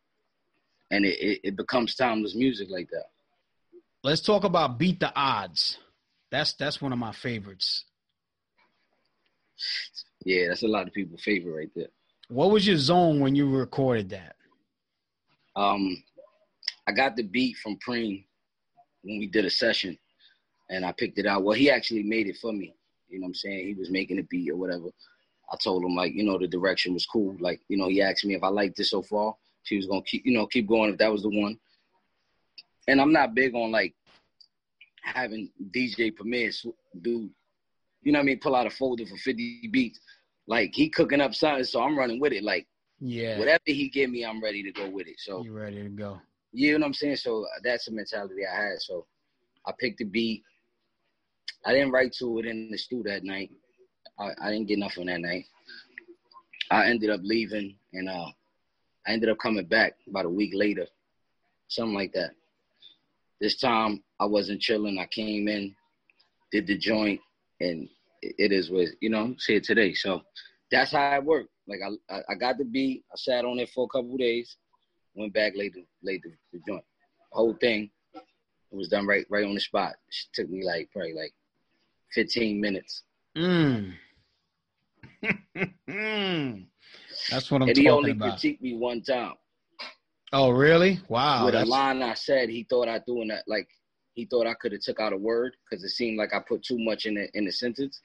and 0.90 1.04
it, 1.04 1.18
it, 1.20 1.40
it 1.44 1.56
becomes 1.56 1.94
timeless 1.94 2.34
music 2.34 2.68
like 2.70 2.88
that. 2.90 3.06
Let's 4.02 4.20
talk 4.22 4.42
about 4.44 4.78
Beat 4.78 4.98
the 4.98 5.12
Odds. 5.14 5.78
That's 6.32 6.54
that's 6.54 6.80
one 6.82 6.92
of 6.92 6.98
my 6.98 7.12
favorites. 7.12 7.84
Yeah, 10.24 10.48
that's 10.48 10.62
a 10.62 10.68
lot 10.68 10.86
of 10.86 10.92
people's 10.92 11.22
favorite 11.22 11.54
right 11.54 11.70
there. 11.76 11.88
What 12.28 12.50
was 12.50 12.66
your 12.66 12.76
zone 12.76 13.20
when 13.20 13.34
you 13.34 13.48
recorded 13.48 14.10
that? 14.10 14.36
Um, 15.56 16.02
I 16.90 16.92
got 16.92 17.14
the 17.14 17.22
beat 17.22 17.56
from 17.58 17.78
Preem 17.86 18.24
when 19.02 19.20
we 19.20 19.28
did 19.28 19.44
a 19.44 19.50
session, 19.50 19.96
and 20.70 20.84
I 20.84 20.90
picked 20.90 21.18
it 21.18 21.26
out. 21.26 21.44
Well, 21.44 21.54
he 21.56 21.70
actually 21.70 22.02
made 22.02 22.26
it 22.26 22.36
for 22.42 22.52
me. 22.52 22.74
You 23.08 23.20
know 23.20 23.26
what 23.26 23.28
I'm 23.28 23.34
saying? 23.34 23.68
He 23.68 23.74
was 23.74 23.90
making 23.90 24.18
a 24.18 24.24
beat 24.24 24.50
or 24.50 24.56
whatever. 24.56 24.88
I 25.52 25.56
told 25.62 25.84
him 25.84 25.94
like, 25.94 26.14
you 26.14 26.24
know, 26.24 26.36
the 26.36 26.48
direction 26.48 26.92
was 26.92 27.06
cool. 27.06 27.36
Like, 27.38 27.60
you 27.68 27.76
know, 27.76 27.88
he 27.88 28.02
asked 28.02 28.24
me 28.24 28.34
if 28.34 28.42
I 28.42 28.48
liked 28.48 28.76
this 28.76 28.90
so 28.90 29.02
far. 29.02 29.36
She 29.62 29.76
was 29.76 29.86
gonna 29.86 30.02
keep, 30.02 30.26
you 30.26 30.32
know, 30.32 30.48
keep 30.48 30.66
going 30.66 30.90
if 30.90 30.98
that 30.98 31.12
was 31.12 31.22
the 31.22 31.28
one. 31.28 31.60
And 32.88 33.00
I'm 33.00 33.12
not 33.12 33.34
big 33.36 33.54
on 33.54 33.70
like 33.70 33.94
having 35.04 35.48
DJ 35.70 36.14
Premier 36.14 36.50
do, 37.02 37.30
you 38.02 38.10
know 38.12 38.18
what 38.18 38.24
I 38.24 38.26
mean, 38.26 38.40
pull 38.40 38.56
out 38.56 38.66
a 38.66 38.70
folder 38.70 39.06
for 39.06 39.16
50 39.16 39.68
beats. 39.70 40.00
Like 40.48 40.72
he 40.74 40.88
cooking 40.88 41.20
up 41.20 41.36
something, 41.36 41.62
so 41.62 41.82
I'm 41.82 41.96
running 41.96 42.18
with 42.18 42.32
it. 42.32 42.42
Like 42.42 42.66
Yeah. 42.98 43.38
whatever 43.38 43.62
he 43.66 43.88
give 43.90 44.10
me, 44.10 44.24
I'm 44.24 44.42
ready 44.42 44.64
to 44.64 44.72
go 44.72 44.90
with 44.90 45.06
it. 45.06 45.20
So 45.20 45.44
You 45.44 45.52
ready 45.52 45.84
to 45.84 45.88
go? 45.88 46.20
You 46.52 46.72
know 46.72 46.78
what 46.80 46.86
I'm 46.86 46.94
saying? 46.94 47.16
So 47.16 47.46
that's 47.62 47.86
the 47.86 47.92
mentality 47.92 48.42
I 48.50 48.54
had. 48.56 48.80
So 48.80 49.06
I 49.66 49.72
picked 49.78 49.98
the 49.98 50.04
beat. 50.04 50.42
I 51.64 51.72
didn't 51.72 51.92
write 51.92 52.12
to 52.18 52.38
it 52.38 52.46
in 52.46 52.70
the 52.70 52.78
studio 52.78 53.12
that 53.12 53.24
night. 53.24 53.50
I, 54.18 54.30
I 54.42 54.50
didn't 54.50 54.68
get 54.68 54.78
nothing 54.78 55.06
that 55.06 55.20
night. 55.20 55.44
I 56.70 56.86
ended 56.86 57.10
up 57.10 57.20
leaving 57.22 57.76
and 57.92 58.08
uh 58.08 58.26
I 59.06 59.12
ended 59.12 59.28
up 59.30 59.38
coming 59.42 59.64
back 59.66 59.94
about 60.08 60.26
a 60.26 60.30
week 60.30 60.52
later. 60.54 60.86
Something 61.68 61.94
like 61.94 62.12
that. 62.12 62.30
This 63.40 63.58
time 63.58 64.02
I 64.20 64.26
wasn't 64.26 64.60
chilling. 64.60 64.98
I 64.98 65.06
came 65.06 65.48
in, 65.48 65.74
did 66.52 66.66
the 66.66 66.76
joint, 66.76 67.20
and 67.60 67.88
it- 68.22 68.52
is 68.52 68.70
what 68.70 68.88
you 69.00 69.08
know, 69.08 69.34
see 69.38 69.54
it 69.54 69.64
today. 69.64 69.94
So 69.94 70.20
that's 70.70 70.92
how 70.92 71.16
it 71.16 71.24
worked. 71.24 71.50
Like 71.66 71.80
I- 72.10 72.22
I 72.28 72.34
got 72.34 72.58
the 72.58 72.64
beat, 72.64 73.04
I 73.10 73.16
sat 73.16 73.44
on 73.44 73.58
it 73.58 73.70
for 73.70 73.84
a 73.84 73.88
couple 73.88 74.16
days, 74.16 74.56
went 75.14 75.32
back 75.32 75.52
laid 75.56 75.74
the 75.74 75.84
laid 76.02 76.22
the, 76.22 76.32
the 76.52 76.60
joint. 76.66 76.84
whole 77.32 77.54
thing 77.54 77.90
it 78.14 78.76
was 78.76 78.88
done 78.88 79.06
right 79.06 79.26
right 79.28 79.44
on 79.44 79.54
the 79.54 79.60
spot. 79.60 79.94
It 80.08 80.14
took 80.32 80.48
me 80.48 80.64
like 80.64 80.90
probably 80.92 81.14
like 81.14 81.32
15 82.12 82.60
minutes. 82.60 83.02
Mm. 83.36 83.94
That's 87.30 87.50
what 87.50 87.62
I'm 87.62 87.68
and 87.68 87.76
he 87.76 87.88
only 87.88 88.12
about. 88.12 88.38
critiqued 88.38 88.60
me 88.60 88.74
one 88.74 89.02
time. 89.02 89.34
Oh, 90.32 90.50
really? 90.50 91.00
Wow. 91.08 91.46
With 91.46 91.54
a 91.56 91.64
line 91.64 92.02
I 92.02 92.14
said, 92.14 92.48
he 92.48 92.64
thought 92.68 92.88
I 92.88 93.00
doing 93.06 93.28
that 93.28 93.44
like 93.46 93.68
he 94.14 94.26
thought 94.26 94.46
I 94.46 94.54
could 94.54 94.72
have 94.72 94.80
took 94.80 95.00
out 95.00 95.12
a 95.12 95.16
word 95.16 95.56
because 95.68 95.84
it 95.84 95.90
seemed 95.90 96.18
like 96.18 96.32
I 96.34 96.40
put 96.40 96.62
too 96.62 96.78
much 96.78 97.06
in 97.06 97.14
the 97.14 97.28
in 97.34 97.44
the 97.44 97.52
sentence, 97.52 98.00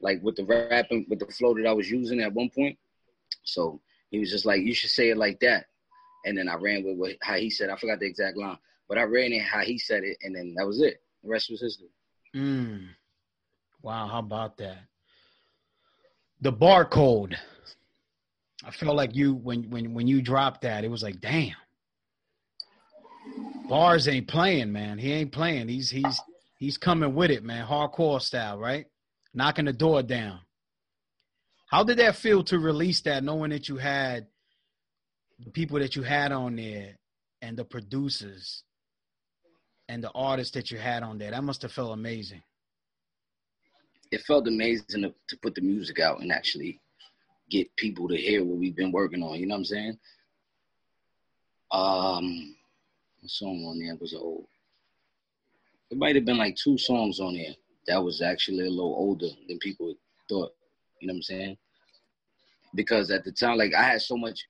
like 0.00 0.20
with 0.22 0.36
the 0.36 0.44
rapping 0.44 1.06
with 1.08 1.20
the 1.20 1.26
flow 1.26 1.54
that 1.54 1.66
I 1.66 1.72
was 1.72 1.90
using 1.90 2.20
at 2.20 2.32
one 2.32 2.50
point. 2.50 2.76
So 3.44 3.80
he 4.10 4.18
was 4.18 4.30
just 4.30 4.44
like, 4.46 4.62
"You 4.62 4.74
should 4.74 4.90
say 4.90 5.10
it 5.10 5.16
like 5.16 5.38
that," 5.40 5.66
and 6.26 6.36
then 6.36 6.48
I 6.48 6.56
ran 6.56 6.84
with 6.84 6.98
what, 6.98 7.12
how 7.22 7.36
he 7.36 7.48
said. 7.48 7.70
I 7.70 7.76
forgot 7.76 8.00
the 8.00 8.06
exact 8.06 8.36
line, 8.36 8.58
but 8.88 8.98
I 8.98 9.04
ran 9.04 9.32
it 9.32 9.42
how 9.42 9.60
he 9.60 9.78
said 9.78 10.02
it, 10.02 10.18
and 10.22 10.34
then 10.34 10.54
that 10.58 10.66
was 10.66 10.82
it. 10.82 11.00
The 11.22 11.30
rest 11.30 11.50
was 11.50 11.62
history. 11.62 11.88
Mm. 12.34 12.88
Wow, 13.80 14.08
how 14.08 14.18
about 14.18 14.58
that? 14.58 14.78
The 16.42 16.52
barcode. 16.52 17.36
I 18.64 18.70
felt 18.72 18.96
like 18.96 19.14
you 19.14 19.34
when 19.34 19.70
when 19.70 19.94
when 19.94 20.08
you 20.08 20.20
dropped 20.20 20.62
that, 20.62 20.84
it 20.84 20.90
was 20.90 21.02
like, 21.02 21.20
damn. 21.20 21.54
Bars 23.68 24.08
ain't 24.08 24.28
playing, 24.28 24.72
man. 24.72 24.98
He 24.98 25.12
ain't 25.12 25.32
playing. 25.32 25.68
He's 25.68 25.90
he's 25.90 26.20
he's 26.58 26.76
coming 26.76 27.14
with 27.14 27.30
it, 27.30 27.44
man. 27.44 27.66
Hardcore 27.66 28.20
style, 28.20 28.58
right? 28.58 28.86
Knocking 29.32 29.66
the 29.66 29.72
door 29.72 30.02
down. 30.02 30.40
How 31.70 31.84
did 31.84 31.98
that 31.98 32.16
feel 32.16 32.42
to 32.44 32.58
release 32.58 33.00
that, 33.02 33.24
knowing 33.24 33.50
that 33.50 33.68
you 33.68 33.76
had 33.76 34.26
the 35.44 35.50
people 35.50 35.78
that 35.78 35.96
you 35.96 36.02
had 36.02 36.32
on 36.32 36.56
there 36.56 36.96
and 37.42 37.56
the 37.56 37.64
producers 37.64 38.64
and 39.88 40.02
the 40.02 40.10
artists 40.14 40.52
that 40.54 40.70
you 40.70 40.78
had 40.78 41.02
on 41.02 41.18
there? 41.18 41.30
That 41.30 41.44
must 41.44 41.62
have 41.62 41.72
felt 41.72 41.92
amazing. 41.92 42.42
it 44.10 44.22
felt 44.22 44.48
amazing 44.48 45.02
to, 45.02 45.14
to 45.28 45.36
put 45.42 45.54
the 45.54 45.60
music 45.60 46.00
out 46.00 46.20
and 46.20 46.32
actually 46.32 46.80
get 47.50 47.74
people 47.76 48.08
to 48.08 48.16
hear 48.16 48.44
what 48.44 48.58
we've 48.58 48.76
been 48.76 48.92
working 48.92 49.22
on. 49.22 49.38
You 49.38 49.46
know 49.46 49.54
what 49.54 49.58
I'm 49.60 49.64
saying? 49.64 49.98
Um, 51.70 52.56
what 53.20 53.30
song 53.30 53.64
on 53.66 53.78
there 53.78 53.96
was 54.00 54.14
old? 54.14 54.46
It 55.90 55.98
might 55.98 56.16
have 56.16 56.24
been 56.24 56.38
like 56.38 56.56
two 56.56 56.78
songs 56.78 57.20
on 57.20 57.34
there 57.34 57.54
that 57.86 58.02
was 58.02 58.22
actually 58.22 58.66
a 58.66 58.70
little 58.70 58.94
older 58.96 59.28
than 59.48 59.58
people 59.58 59.94
thought. 60.28 60.52
You 61.00 61.08
know 61.08 61.12
what 61.12 61.18
I'm 61.18 61.22
saying? 61.22 61.56
Because 62.74 63.10
at 63.10 63.24
the 63.24 63.32
time, 63.32 63.58
like 63.58 63.74
I 63.74 63.82
had 63.82 64.02
so 64.02 64.16
much. 64.16 64.40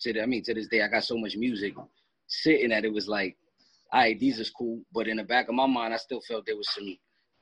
To 0.00 0.12
the, 0.12 0.22
I 0.22 0.26
mean, 0.26 0.42
to 0.44 0.54
this 0.54 0.68
day, 0.68 0.82
I 0.82 0.88
got 0.88 1.04
so 1.04 1.16
much 1.16 1.36
music 1.36 1.74
sitting 2.26 2.70
that 2.70 2.84
it 2.84 2.92
was 2.92 3.08
like, 3.08 3.36
all 3.92 4.00
right, 4.00 4.18
these 4.18 4.38
is 4.38 4.50
cool. 4.50 4.82
But 4.92 5.08
in 5.08 5.16
the 5.16 5.24
back 5.24 5.48
of 5.48 5.54
my 5.54 5.66
mind, 5.66 5.94
I 5.94 5.96
still 5.96 6.20
felt 6.20 6.44
there 6.46 6.56
was 6.56 6.72
some 6.74 6.96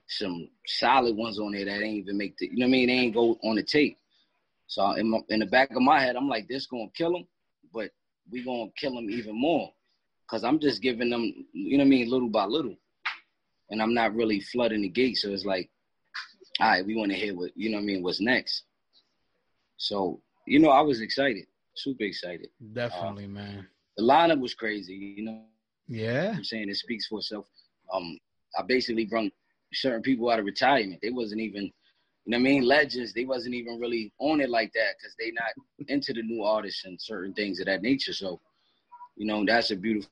some 0.06 0.49
solid 0.66 1.16
ones 1.16 1.38
on 1.38 1.52
there 1.52 1.64
that 1.64 1.82
ain't 1.82 2.04
even 2.04 2.18
make 2.18 2.37
the, 2.37 2.46
you 2.46 2.58
know 2.58 2.66
what 2.66 2.68
I 2.68 2.73
mean? 2.73 2.88
They 2.88 2.92
ain't 2.92 3.14
go 3.14 3.38
on 3.42 3.56
the 3.56 3.62
tape. 3.62 3.99
So 4.66 4.92
in, 4.92 5.11
my, 5.11 5.20
in 5.28 5.40
the 5.40 5.46
back 5.46 5.70
of 5.70 5.82
my 5.82 6.00
head, 6.00 6.16
I'm 6.16 6.28
like, 6.28 6.49
this 6.49 6.66
gonna 6.66 6.90
kill 6.94 7.12
them, 7.12 7.26
but 7.73 7.90
we 8.30 8.44
gonna 8.44 8.70
kill 8.78 8.94
them 8.94 9.08
even 9.11 9.38
more, 9.38 9.70
cause 10.28 10.44
I'm 10.44 10.58
just 10.58 10.82
giving 10.82 11.11
them, 11.11 11.46
you 11.52 11.76
know 11.78 11.84
what 11.84 11.88
I 11.88 11.90
mean, 11.90 12.11
little 12.11 12.28
by 12.28 12.44
little, 12.44 12.76
and 13.70 13.80
I'm 13.80 13.94
not 13.94 14.14
really 14.14 14.40
flooding 14.40 14.82
the 14.82 14.88
gate. 14.88 15.16
So 15.16 15.30
it's 15.30 15.44
like, 15.44 15.70
all 16.61 16.68
right, 16.68 16.87
we 16.87 16.96
want 16.96 17.12
to 17.12 17.16
hear 17.16 17.34
what, 17.34 17.50
you 17.54 17.70
know 17.70 17.76
what 17.76 17.82
I 17.82 17.87
mean, 17.87 18.02
what's 18.02 18.20
next. 18.20 18.64
So 19.76 20.20
you 20.46 20.58
know, 20.58 20.70
I 20.70 20.82
was 20.82 21.00
excited, 21.00 21.46
super 21.75 22.04
excited. 22.04 22.49
Definitely, 22.73 23.26
man. 23.26 23.66
The 23.97 24.04
lineup 24.04 24.40
was 24.40 24.54
crazy, 24.54 24.95
you 24.95 25.25
know. 25.25 25.43
Yeah. 25.87 26.33
I'm 26.37 26.45
saying 26.45 26.69
it 26.69 26.76
speaks 26.76 27.07
for 27.07 27.19
itself. 27.19 27.47
Um, 27.93 28.19
I 28.59 28.62
basically 28.62 29.04
brung 29.04 29.31
certain 29.73 30.02
people 30.02 30.31
out 30.31 30.38
of 30.38 30.45
retirement. 30.45 31.00
They 31.02 31.11
wasn't 31.11 31.40
even, 31.40 31.64
you 31.64 32.31
know 32.31 32.37
I 32.37 32.40
mean, 32.40 32.64
legends. 32.64 33.12
They 33.12 33.25
wasn't 33.25 33.54
even 33.54 33.78
really 33.78 34.12
on 34.19 34.40
it 34.40 34.49
like 34.50 34.73
that 34.73 34.95
because 34.99 35.14
they 35.19 35.31
not 35.33 35.88
into 35.88 36.12
the 36.12 36.23
new 36.23 36.43
artists 36.43 36.85
and 36.85 37.00
certain 37.00 37.35
things 37.35 37.61
of 37.61 37.66
that 37.66 37.83
nature. 37.83 38.12
So, 38.12 38.40
you 39.16 39.26
know, 39.26 39.45
that's 39.45 39.71
a 39.71 39.76
beautiful 39.76 40.11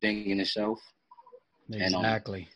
thing 0.00 0.30
in 0.30 0.40
itself. 0.40 0.80
And, 1.70 1.94
um, 1.94 2.04
Exactly. 2.04 2.48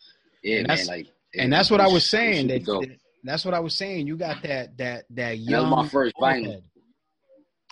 Yeah, 0.42 0.58
And 0.58 0.68
man. 0.68 0.86
Like, 0.86 1.06
and 1.34 1.52
that's 1.52 1.70
what 1.70 1.80
I 1.80 1.88
was 1.88 2.04
saying. 2.04 2.48
That, 2.48 2.98
that's 3.24 3.44
what 3.44 3.54
I 3.54 3.58
was 3.58 3.74
saying. 3.74 4.06
You 4.06 4.16
got 4.16 4.42
that 4.42 4.76
that 4.78 5.04
that 5.10 5.38
young. 5.38 5.64
that 5.64 5.76
was 5.76 5.84
my 5.84 5.88
first 5.88 6.14
vinyl. 6.16 6.44
forehead. 6.44 6.62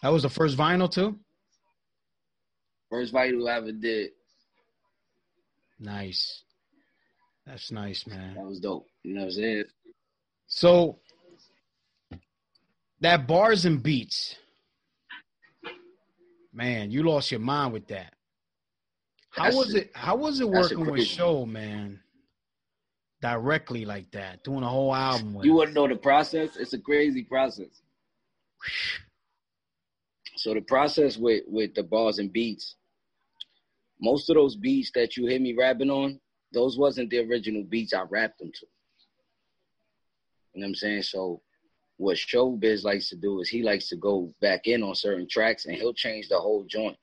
That 0.05 0.13
was 0.13 0.25
the 0.25 0.29
first 0.29 0.59
vinyl 0.59 0.91
too. 0.91 1.19
First 2.91 3.15
vinyl 3.15 3.51
I 3.51 3.57
ever 3.57 3.73
did. 3.73 4.11
Nice. 5.81 6.43
That's 7.47 7.73
nice, 7.73 8.07
man. 8.07 8.35
That 8.35 8.45
was 8.45 8.61
dope. 8.61 8.87
You 9.03 9.15
know 9.15 9.23
what 9.23 9.27
I'm 9.29 9.33
saying? 9.33 9.65
So 10.47 10.99
that 13.01 13.27
bars 13.27 13.65
and 13.65 13.83
beats, 13.83 14.37
man, 16.53 16.91
you 16.91 17.03
lost 17.03 17.31
your 17.31 17.41
mind 17.41 17.73
with 17.73 17.87
that. 17.87 18.13
How 19.31 19.45
That's 19.45 19.57
was 19.57 19.75
it? 19.75 19.91
How 19.95 20.17
was 20.17 20.39
it 20.39 20.51
working 20.51 20.85
with 20.85 21.07
Show, 21.07 21.47
man? 21.47 21.99
Directly 23.23 23.87
like 23.87 24.11
that, 24.11 24.45
doing 24.45 24.65
a 24.65 24.69
whole 24.69 24.95
album 24.95 25.33
with. 25.33 25.47
You 25.47 25.55
wouldn't 25.55 25.75
know 25.75 25.89
the 25.89 25.97
process? 25.97 26.57
It's 26.57 26.75
a 26.75 26.79
crazy 26.79 27.23
process. 27.23 27.81
So 30.37 30.55
the 30.55 30.61
process 30.61 31.17
with 31.17 31.45
with 31.47 31.75
the 31.75 31.83
bars 31.83 32.19
and 32.19 32.33
beats, 32.33 32.77
most 34.01 34.29
of 34.31 34.37
those 34.37 34.57
beats 34.57 34.91
that 34.95 35.17
you 35.17 35.27
hear 35.27 35.41
me 35.41 35.55
rapping 35.55 35.91
on, 35.91 36.21
those 36.53 36.79
wasn't 36.79 37.11
the 37.11 37.21
original 37.21 37.65
beats 37.65 37.95
I 37.95 38.03
rapped 38.03 38.39
them 38.39 38.51
to. 38.53 38.67
You 40.55 40.61
know 40.61 40.67
what 40.67 40.69
I'm 40.69 40.75
saying? 40.75 41.03
So 41.03 41.41
what 41.97 42.17
Showbiz 42.17 42.85
likes 42.85 43.09
to 43.11 43.17
do 43.17 43.41
is 43.41 43.49
he 43.49 43.63
likes 43.63 43.89
to 43.89 43.97
go 43.97 44.35
back 44.41 44.67
in 44.67 44.83
on 44.83 44.95
certain 44.95 45.29
tracks 45.29 45.67
and 45.67 45.77
he'll 45.77 45.95
change 45.95 46.29
the 46.29 46.39
whole 46.39 46.65
joint 46.69 46.97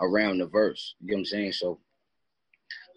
around 0.00 0.38
the 0.38 0.46
verse. 0.46 0.94
You 1.00 1.12
know 1.12 1.14
what 1.14 1.18
I'm 1.20 1.24
saying? 1.26 1.52
So 1.52 1.80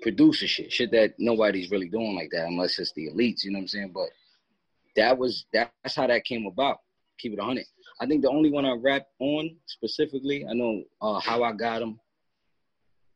producer 0.01 0.47
shit, 0.47 0.71
shit 0.71 0.91
that 0.91 1.13
nobody's 1.17 1.71
really 1.71 1.89
doing 1.89 2.15
like 2.15 2.29
that 2.31 2.47
unless 2.47 2.79
it's 2.79 2.93
the 2.93 3.09
elites, 3.09 3.43
you 3.43 3.51
know 3.51 3.57
what 3.57 3.63
I'm 3.63 3.67
saying? 3.67 3.91
But 3.93 4.09
that 4.95 5.17
was 5.17 5.45
that's 5.53 5.95
how 5.95 6.07
that 6.07 6.25
came 6.25 6.45
about. 6.45 6.77
Keep 7.19 7.33
it 7.33 7.39
100. 7.39 7.65
I 7.99 8.05
think 8.05 8.21
the 8.21 8.29
only 8.29 8.51
one 8.51 8.65
I 8.65 8.73
rap 8.73 9.07
on 9.19 9.55
specifically, 9.65 10.45
I 10.49 10.53
know 10.53 10.83
uh, 11.01 11.19
how 11.19 11.43
I 11.43 11.53
got 11.53 11.81
him. 11.81 11.99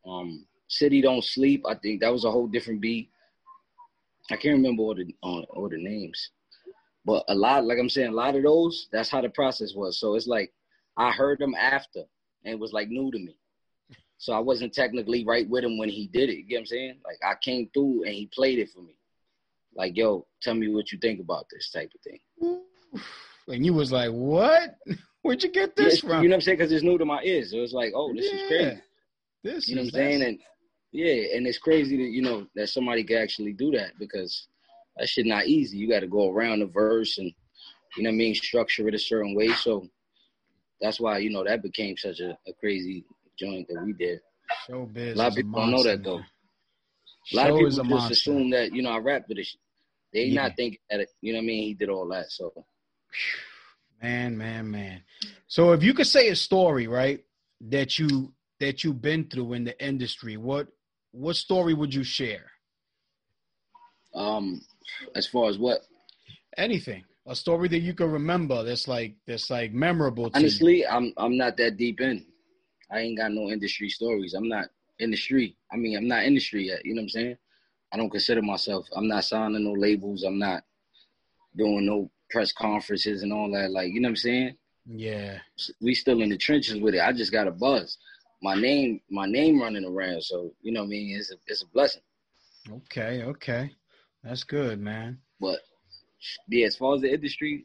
Um, 0.05 0.45
City 0.67 1.01
Don't 1.01 1.23
Sleep. 1.23 1.63
I 1.67 1.75
think 1.75 2.01
that 2.01 2.11
was 2.11 2.25
a 2.25 2.31
whole 2.31 2.47
different 2.47 2.81
beat. 2.81 3.09
I 4.31 4.37
can't 4.37 4.55
remember 4.55 4.83
all 4.83 4.95
the 4.95 5.13
uh, 5.23 5.41
all 5.51 5.69
the 5.69 5.77
names, 5.77 6.31
but 7.05 7.23
a 7.27 7.35
lot, 7.35 7.65
like 7.65 7.77
I'm 7.79 7.89
saying, 7.89 8.09
a 8.09 8.15
lot 8.15 8.35
of 8.35 8.43
those. 8.43 8.87
That's 8.91 9.09
how 9.09 9.21
the 9.21 9.29
process 9.29 9.73
was. 9.75 9.99
So 9.99 10.15
it's 10.15 10.27
like 10.27 10.51
I 10.97 11.11
heard 11.11 11.39
them 11.39 11.53
after, 11.55 12.03
and 12.45 12.53
it 12.53 12.59
was 12.59 12.73
like 12.73 12.87
new 12.87 13.11
to 13.11 13.19
me. 13.19 13.35
So 14.17 14.33
I 14.33 14.39
wasn't 14.39 14.73
technically 14.73 15.25
right 15.25 15.49
with 15.49 15.63
him 15.63 15.77
when 15.77 15.89
he 15.89 16.07
did 16.07 16.29
it. 16.29 16.37
You 16.37 16.43
get 16.43 16.55
what 16.55 16.59
I'm 16.61 16.65
saying? 16.67 16.99
Like 17.03 17.17
I 17.23 17.35
came 17.43 17.69
through 17.73 18.03
and 18.03 18.13
he 18.13 18.29
played 18.33 18.59
it 18.59 18.69
for 18.69 18.81
me. 18.81 18.95
Like, 19.75 19.97
yo, 19.97 20.27
tell 20.41 20.53
me 20.53 20.67
what 20.67 20.91
you 20.91 20.99
think 20.99 21.19
about 21.19 21.45
this 21.51 21.71
type 21.71 21.91
of 21.95 22.01
thing. 22.01 22.61
And 23.47 23.65
you 23.65 23.73
was 23.73 23.91
like, 23.91 24.11
what? 24.11 24.75
Where'd 25.21 25.43
you 25.43 25.51
get 25.51 25.75
this 25.75 25.99
Yeah, 25.99 26.09
from? 26.09 26.23
You 26.23 26.29
know 26.29 26.33
what 26.33 26.37
I'm 26.37 26.41
saying? 26.41 26.57
Because 26.57 26.71
it's 26.71 26.83
new 26.83 26.97
to 26.97 27.05
my 27.05 27.21
ears. 27.23 27.51
So 27.51 27.57
was 27.59 27.73
like, 27.73 27.93
oh, 27.95 28.13
this 28.13 28.25
is 28.25 28.41
crazy. 28.47 28.81
This 29.43 29.67
You 29.67 29.75
know 29.75 29.81
is 29.83 29.93
what 29.93 30.01
I'm 30.01 30.07
saying? 30.09 30.23
And 30.23 30.39
yeah, 30.91 31.35
and 31.37 31.47
it's 31.47 31.57
crazy 31.57 31.97
that 31.97 32.09
you 32.11 32.21
know 32.21 32.47
that 32.55 32.69
somebody 32.69 33.03
could 33.03 33.17
actually 33.17 33.53
do 33.53 33.71
that 33.71 33.91
because 33.99 34.47
that 34.97 35.07
shit 35.09 35.25
not 35.25 35.45
easy. 35.47 35.77
You 35.77 35.89
got 35.89 36.01
to 36.01 36.07
go 36.07 36.29
around 36.29 36.59
the 36.59 36.65
verse 36.65 37.17
and 37.17 37.31
you 37.97 38.03
know 38.03 38.09
what 38.09 38.15
I 38.15 38.17
mean, 38.17 38.35
structure 38.35 38.87
it 38.87 38.95
a 38.95 38.99
certain 38.99 39.35
way. 39.35 39.49
So 39.49 39.87
that's 40.81 40.99
why 40.99 41.19
you 41.19 41.29
know 41.29 41.43
that 41.43 41.61
became 41.63 41.97
such 41.97 42.19
a, 42.19 42.31
a 42.47 42.53
crazy 42.59 43.05
joint 43.37 43.67
that 43.69 43.83
we 43.85 43.93
did. 43.93 44.19
Showbiz 44.67 45.15
A 45.15 45.17
lot 45.17 45.27
of 45.29 45.35
people 45.35 45.51
don't 45.61 45.71
know 45.71 45.77
monster, 45.77 45.97
that 45.97 46.03
though. 46.03 46.15
man. 46.17 46.25
A 47.33 47.35
lot 47.35 47.47
Show 47.47 47.51
of 47.51 47.57
people 47.57 47.69
just 47.71 47.89
monster. 47.89 48.13
assume 48.13 48.49
that 48.51 48.73
you 48.73 48.81
know 48.81 48.91
I 48.91 48.97
rap, 48.97 49.25
but 49.27 49.37
it's, 49.37 49.55
they 50.13 50.29
Yeah. 50.29 50.41
not 50.43 50.55
thinking 50.55 50.79
that 50.89 50.99
it, 51.01 51.09
you 51.21 51.33
know 51.33 51.39
what 51.39 51.43
I 51.43 51.47
mean. 51.47 51.63
He 51.63 51.73
did 51.73 51.89
all 51.89 52.07
that, 52.09 52.31
so 52.31 52.51
Man, 54.01 54.37
man, 54.37 54.71
man. 54.71 55.03
So 55.47 55.73
if 55.73 55.83
you 55.83 55.93
could 55.93 56.07
say 56.07 56.29
a 56.29 56.35
story, 56.35 56.87
right, 56.87 57.23
that 57.61 57.99
you 57.99 58.33
that 58.59 58.83
you've 58.83 59.01
been 59.01 59.27
through 59.29 59.53
in 59.53 59.63
the 59.63 59.85
industry, 59.85 60.37
what 60.37 60.67
what 61.11 61.35
story 61.35 61.73
would 61.73 61.93
you 61.93 62.03
share? 62.03 62.51
um, 64.13 64.61
as 65.15 65.27
far 65.27 65.49
as 65.49 65.57
what 65.57 65.81
Anything. 66.57 67.03
A 67.27 67.35
story 67.35 67.67
that 67.69 67.79
you 67.79 67.93
can 67.93 68.11
remember 68.11 68.63
that's 68.63 68.87
like 68.87 69.15
that's 69.27 69.49
like 69.49 69.73
memorable 69.73 70.29
to 70.29 70.39
you. 70.39 70.43
honestly, 70.43 70.87
I'm 70.87 71.13
I'm 71.17 71.37
not 71.37 71.55
that 71.57 71.77
deep 71.77 72.01
in. 72.01 72.25
I 72.91 72.99
ain't 72.99 73.17
got 73.17 73.31
no 73.31 73.49
industry 73.49 73.89
stories. 73.89 74.33
I'm 74.33 74.49
not 74.49 74.65
industry. 74.99 75.55
I 75.71 75.77
mean, 75.77 75.97
I'm 75.97 76.07
not 76.07 76.25
industry 76.25 76.67
yet. 76.67 76.85
You 76.85 76.95
know 76.95 77.01
what 77.01 77.05
I'm 77.05 77.09
saying? 77.09 77.37
I 77.93 77.97
don't 77.97 78.09
consider 78.09 78.41
myself. 78.41 78.87
I'm 78.95 79.07
not 79.07 79.23
signing 79.23 79.63
no 79.63 79.71
labels. 79.71 80.23
I'm 80.23 80.39
not 80.39 80.63
doing 81.55 81.85
no 81.85 82.09
press 82.31 82.51
conferences 82.51 83.23
and 83.23 83.33
all 83.33 83.51
that. 83.51 83.71
Like, 83.71 83.93
you 83.93 83.99
know 84.01 84.07
what 84.07 84.11
I'm 84.11 84.15
saying? 84.17 84.55
Yeah. 84.85 85.39
We 85.81 85.93
still 85.93 86.21
in 86.21 86.29
the 86.29 86.37
trenches 86.37 86.79
with 86.79 86.95
it. 86.95 87.01
I 87.01 87.13
just 87.13 87.31
got 87.31 87.47
a 87.47 87.51
buzz. 87.51 87.97
My 88.41 88.55
name, 88.55 89.01
my 89.09 89.27
name 89.27 89.61
running 89.61 89.85
around. 89.85 90.23
So 90.23 90.53
you 90.61 90.71
know 90.71 90.81
what 90.81 90.87
I 90.87 90.89
mean? 90.89 91.17
It's 91.17 91.31
a 91.31 91.35
it's 91.45 91.63
a 91.63 91.67
blessing. 91.67 92.01
Okay, 92.69 93.23
okay. 93.23 93.71
That's 94.23 94.43
good, 94.43 94.79
man. 94.79 95.19
But 95.39 95.59
yeah, 96.47 96.67
as 96.67 96.75
far 96.75 96.95
as 96.95 97.01
the 97.01 97.13
industry, 97.13 97.63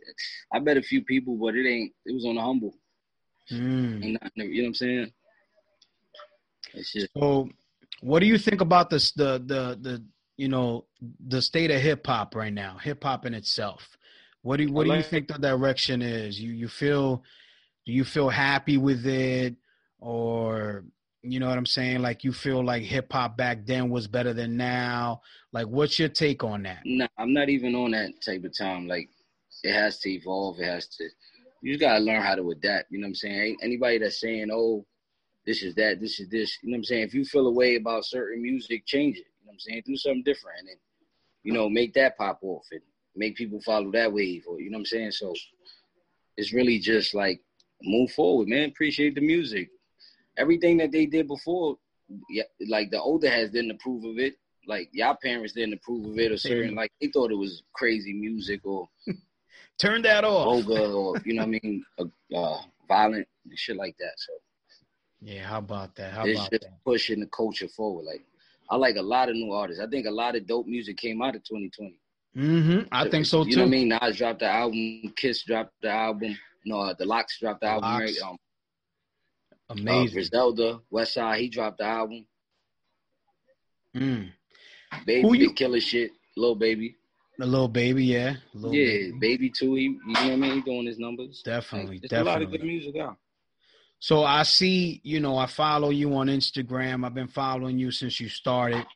I 0.53 0.59
met 0.59 0.77
a 0.77 0.83
few 0.83 1.03
people, 1.05 1.37
but 1.37 1.55
it 1.55 1.69
ain't. 1.69 1.93
It 2.05 2.13
was 2.13 2.27
on 2.27 2.37
the 2.37 2.41
humble. 2.41 2.75
Mm. 3.51 4.19
Nothing, 4.21 4.53
you 4.53 4.63
know 4.63 4.63
what 4.63 4.69
I'm 4.69 4.75
saying? 4.75 5.13
It's 6.75 6.93
just 6.93 7.09
So, 7.17 7.49
what 8.01 8.21
do 8.21 8.27
you 8.27 8.39
think 8.39 8.61
about 8.61 8.91
this? 8.91 9.13
The 9.13 9.43
the 9.47 9.79
the 9.81 10.05
you 10.37 10.49
know 10.49 10.87
the 11.29 11.41
state 11.41 11.71
of 11.71 11.81
hip 11.81 12.07
hop 12.07 12.35
right 12.35 12.53
now, 12.53 12.77
hip 12.79 13.03
hop 13.05 13.25
in 13.27 13.35
itself. 13.35 13.97
What 14.47 14.59
do 14.59 14.63
you, 14.63 14.73
what 14.73 14.87
do 14.87 14.95
you 14.95 15.03
think 15.03 15.27
the 15.27 15.39
direction 15.39 16.01
is? 16.03 16.41
You 16.41 16.53
you 16.53 16.69
feel 16.69 17.25
do 17.85 17.93
you 17.93 18.05
feel 18.05 18.29
happy 18.29 18.79
with 18.79 19.05
it, 19.05 19.57
or 19.99 20.85
you 21.23 21.41
know 21.41 21.49
what 21.49 21.59
I'm 21.59 21.67
saying? 21.67 22.01
Like 22.01 22.23
you 22.23 22.33
feel 22.33 22.65
like 22.65 22.85
hip 22.85 23.13
hop 23.13 23.37
back 23.37 23.67
then 23.67 23.91
was 23.91 24.07
better 24.07 24.33
than 24.33 24.57
now. 24.57 25.21
Like, 25.53 25.67
what's 25.67 25.99
your 25.99 26.09
take 26.09 26.45
on 26.45 26.63
that? 26.63 26.83
Nah, 26.85 27.09
I'm 27.19 27.33
not 27.33 27.49
even 27.49 27.75
on 27.75 27.91
that 27.91 28.13
type 28.25 28.45
of 28.45 28.57
time. 28.57 28.87
Like, 28.87 29.09
it 29.65 29.73
has 29.73 29.99
to 30.01 30.11
evolve. 30.13 30.61
It 30.61 30.67
has 30.67 30.87
to. 30.99 31.09
You 31.61 31.73
just 31.73 31.81
gotta 31.81 32.05
learn 32.05 32.23
how 32.23 32.37
to 32.37 32.49
adapt. 32.53 32.93
You 32.93 33.01
know 33.01 33.07
what 33.07 33.09
I'm 33.09 33.15
saying? 33.17 33.41
Ain't 33.41 33.65
anybody 33.65 33.99
that's 33.99 34.21
saying, 34.21 34.51
"Oh, 34.53 34.87
this 35.45 35.65
is 35.65 35.75
that, 35.75 36.01
this 36.01 36.21
is 36.21 36.29
this." 36.29 36.57
You 36.63 36.71
know 36.71 36.75
what 36.75 36.79
I'm 36.79 36.85
saying? 36.85 37.03
If 37.03 37.15
you 37.15 37.25
feel 37.25 37.49
a 37.49 37.53
way 37.53 37.75
about 37.75 38.05
certain 38.05 38.41
music, 38.41 38.87
change 38.87 39.17
it. 39.17 39.27
You 39.41 39.47
know 39.47 39.49
what 39.49 39.55
I'm 39.55 39.59
saying? 39.59 39.83
Do 39.87 39.97
something 39.97 40.23
different, 40.23 40.61
and 40.61 40.79
you 41.43 41.53
know, 41.53 41.69
make 41.69 41.95
that 41.95 42.17
pop 42.17 42.39
off 42.43 42.67
and 42.71 42.81
make 43.17 43.37
people 43.37 43.61
follow 43.63 43.91
that 43.93 44.13
wave. 44.13 44.45
Or 44.47 44.61
you 44.61 44.71
know 44.71 44.77
what 44.77 44.81
I'm 44.83 44.87
saying? 44.87 45.11
So, 45.13 45.33
it's 46.37 46.53
really 46.53 46.79
just 46.79 47.15
like 47.15 47.41
move 47.83 48.11
forward, 48.13 48.49
man. 48.49 48.69
Appreciate 48.69 49.15
the 49.15 49.21
music. 49.21 49.71
Everything 50.39 50.77
that 50.79 50.93
they 50.93 51.07
did 51.07 51.27
before, 51.29 51.79
yeah, 52.31 52.45
like 52.69 52.91
the 52.91 53.01
older 53.01 53.29
heads 53.31 53.53
didn't 53.53 53.71
approve 53.71 54.05
of 54.05 54.19
it 54.19 54.35
like 54.67 54.89
y'all 54.93 55.17
parents 55.23 55.53
didn't 55.53 55.75
approve 55.75 56.07
of 56.07 56.19
it 56.19 56.33
or 56.33 56.37
certain 56.37 56.75
like 56.75 56.93
they 57.01 57.09
thought 57.09 57.31
it 57.31 57.37
was 57.37 57.63
crazy 57.73 58.13
music 58.13 58.61
or 58.65 58.89
Turn 59.79 60.03
that 60.03 60.25
off. 60.25 60.65
vulgar 60.65 60.93
or 60.93 61.21
you 61.25 61.35
know 61.35 61.43
what 61.47 61.49
I 61.49 61.61
mean 61.63 61.85
uh, 61.99 62.37
uh, 62.37 62.59
violent 62.89 63.29
and 63.45 63.59
shit 63.59 63.77
like 63.77 63.97
that. 63.99 64.13
So 64.17 64.33
Yeah, 65.23 65.45
how 65.45 65.59
about 65.59 65.95
that? 65.97 66.13
How 66.13 66.27
it's 66.27 66.41
about 66.41 66.51
just 66.51 66.63
that? 66.63 66.79
pushing 66.85 67.21
the 67.21 67.27
culture 67.27 67.69
forward. 67.69 68.05
Like 68.05 68.25
I 68.71 68.77
like 68.77 68.97
a 68.97 69.03
lot 69.03 69.29
of 69.29 69.37
new 69.37 69.53
artists. 69.53 69.83
I 69.83 69.87
think 69.87 70.07
a 70.07 70.11
lot 70.11 70.35
of 70.35 70.47
dope 70.47 70.67
music 70.67 70.97
came 70.97 71.23
out 71.23 71.37
of 71.37 71.45
2020. 71.45 71.99
Mm-hmm. 72.37 72.89
I 72.93 73.09
think 73.09 73.25
so 73.27 73.45
too. 73.45 73.51
You 73.51 73.57
know 73.57 73.63
what 73.63 73.69
I 73.69 73.71
mean? 73.71 73.89
Nas 73.89 74.17
dropped 74.17 74.41
the 74.41 74.47
album. 74.47 75.13
Kiss 75.17 75.43
dropped 75.45 75.73
the 75.83 75.89
album. 75.91 76.37
No, 76.67 76.81
uh, 76.81 76.95
the 76.99 77.07
LOX 77.07 77.39
dropped 77.41 77.61
the 77.63 77.69
album. 77.69 77.91
Right? 77.91 78.15
Um, 78.25 78.37
uh, 79.71 79.73
Amazing. 79.75 80.15
Griselda, 80.15 80.81
Westside, 80.93 81.39
he 81.39 81.49
dropped 81.49 81.79
the 81.79 81.85
album. 81.85 82.27
Mm. 83.97 84.31
Baby, 85.07 85.23
Who 85.23 85.35
you- 85.35 85.53
killing 85.55 85.81
shit. 85.81 86.13
Little 86.37 86.55
baby. 86.57 86.95
The 87.39 87.47
little 87.47 87.69
baby, 87.69 88.05
yeah. 88.05 88.37
Lil 88.55 88.73
yeah, 88.75 88.85
Baby. 89.11 89.19
baby 89.21 89.51
too. 89.51 89.75
He, 89.75 89.83
you 89.83 89.91
know 90.07 90.13
what 90.23 90.33
I 90.33 90.37
mean? 90.37 90.55
He 90.55 90.61
doing 90.63 90.87
his 90.87 90.99
numbers. 90.99 91.43
Definitely, 91.45 91.99
Like, 92.01 92.09
there's 92.11 92.23
a 92.23 92.25
lot 92.25 92.41
of 92.43 92.49
definitely. 92.49 92.59
good 92.59 92.67
music 92.67 92.97
out. 93.01 93.17
So 93.99 94.25
I 94.25 94.43
see, 94.43 95.01
you 95.05 95.21
know, 95.21 95.37
I 95.37 95.47
follow 95.47 95.91
you 95.91 96.15
on 96.17 96.29
Instagram. 96.29 97.05
I've 97.05 97.13
been 97.15 97.29
following 97.29 97.79
you 97.79 97.91
since 97.91 98.21
you 98.21 98.29
started. 98.31 98.87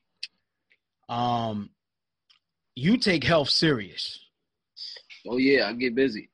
Um, 1.09 1.70
you 2.75 2.97
take 2.97 3.25
health 3.25 3.51
serious. 3.51 4.19
Oh 5.29 5.37
yeah, 5.37 5.69
I 5.69 5.73
get 5.75 5.95
busy. 5.95 6.31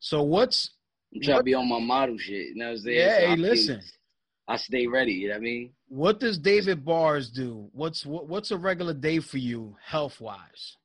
So 0.00 0.22
what's 0.22 0.70
I'm 1.14 1.22
trying 1.22 1.38
to 1.38 1.44
be 1.44 1.54
on 1.54 1.68
my 1.68 1.80
model 1.80 2.16
shit. 2.18 2.48
You 2.48 2.54
know 2.56 2.66
what 2.66 2.70
I'm 2.72 2.78
saying? 2.78 2.96
yeah? 2.96 3.14
So 3.14 3.20
Hey, 3.20 3.26
I 3.26 3.34
listen. 3.34 3.82
Stay, 3.82 3.96
I 4.48 4.56
stay 4.56 4.86
ready. 4.86 5.12
You 5.12 5.28
know 5.28 5.34
what 5.34 5.40
I 5.40 5.42
mean? 5.42 5.70
What 5.88 6.20
does 6.20 6.38
David 6.38 6.84
Bars 6.84 7.30
do? 7.30 7.68
What's 7.72 8.06
what, 8.06 8.28
what's 8.28 8.50
a 8.50 8.56
regular 8.56 8.94
day 8.94 9.18
for 9.18 9.38
you, 9.38 9.76
health 9.84 10.20
wise? 10.20 10.76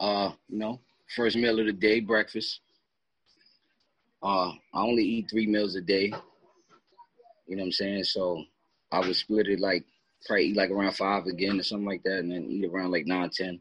Uh, 0.00 0.32
you 0.48 0.58
know, 0.58 0.80
first 1.16 1.36
meal 1.36 1.60
of 1.60 1.66
the 1.66 1.72
day, 1.72 2.00
breakfast. 2.00 2.60
Uh, 4.22 4.50
I 4.72 4.80
only 4.80 5.04
eat 5.04 5.26
three 5.30 5.46
meals 5.46 5.76
a 5.76 5.80
day. 5.80 6.12
You 7.46 7.56
know 7.56 7.62
what 7.62 7.66
I'm 7.66 7.72
saying? 7.72 8.04
So 8.04 8.42
I 8.90 9.00
would 9.00 9.16
split 9.16 9.48
it 9.48 9.60
like 9.60 9.84
probably 10.26 10.46
eat 10.46 10.56
like 10.56 10.70
around 10.70 10.92
five 10.92 11.26
again 11.26 11.58
or 11.58 11.62
something 11.62 11.86
like 11.86 12.02
that, 12.04 12.18
and 12.18 12.32
then 12.32 12.44
eat 12.50 12.64
around 12.64 12.90
like 12.90 13.06
nine, 13.06 13.30
ten. 13.30 13.60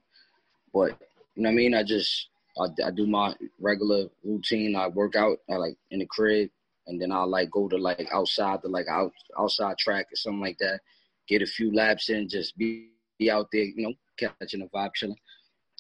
But 0.74 1.00
you 1.36 1.44
know 1.44 1.50
what 1.50 1.54
I 1.54 1.56
mean? 1.56 1.74
I 1.74 1.84
just 1.84 2.28
I, 2.60 2.68
I 2.86 2.92
do 2.92 3.08
my 3.08 3.36
regular 3.60 4.08
routine. 4.24 4.76
I 4.76 4.88
work 4.88 5.16
out. 5.16 5.38
I 5.50 5.56
like 5.56 5.78
in 5.92 6.00
the 6.00 6.06
crib, 6.06 6.50
and 6.88 7.02
then 7.02 7.12
I 7.12 7.24
like 7.24 7.52
go 7.52 7.68
to 7.68 7.78
like 7.78 8.08
outside 8.12 8.62
to 8.62 8.68
like 8.68 8.88
out 8.88 9.12
outside 9.40 9.78
track 9.78 10.08
or 10.12 10.16
something 10.16 10.42
like 10.42 10.58
that. 10.60 10.80
Get 11.28 11.42
a 11.42 11.48
few 11.48 11.74
laps 11.74 12.10
in, 12.10 12.28
just 12.28 12.58
be, 12.58 12.90
be 13.18 13.32
out 13.32 13.48
there, 13.54 13.64
you 13.64 13.88
know, 13.88 13.94
catching 14.18 14.60
the 14.60 14.68
vibe, 14.76 14.94
chilling 14.94 15.16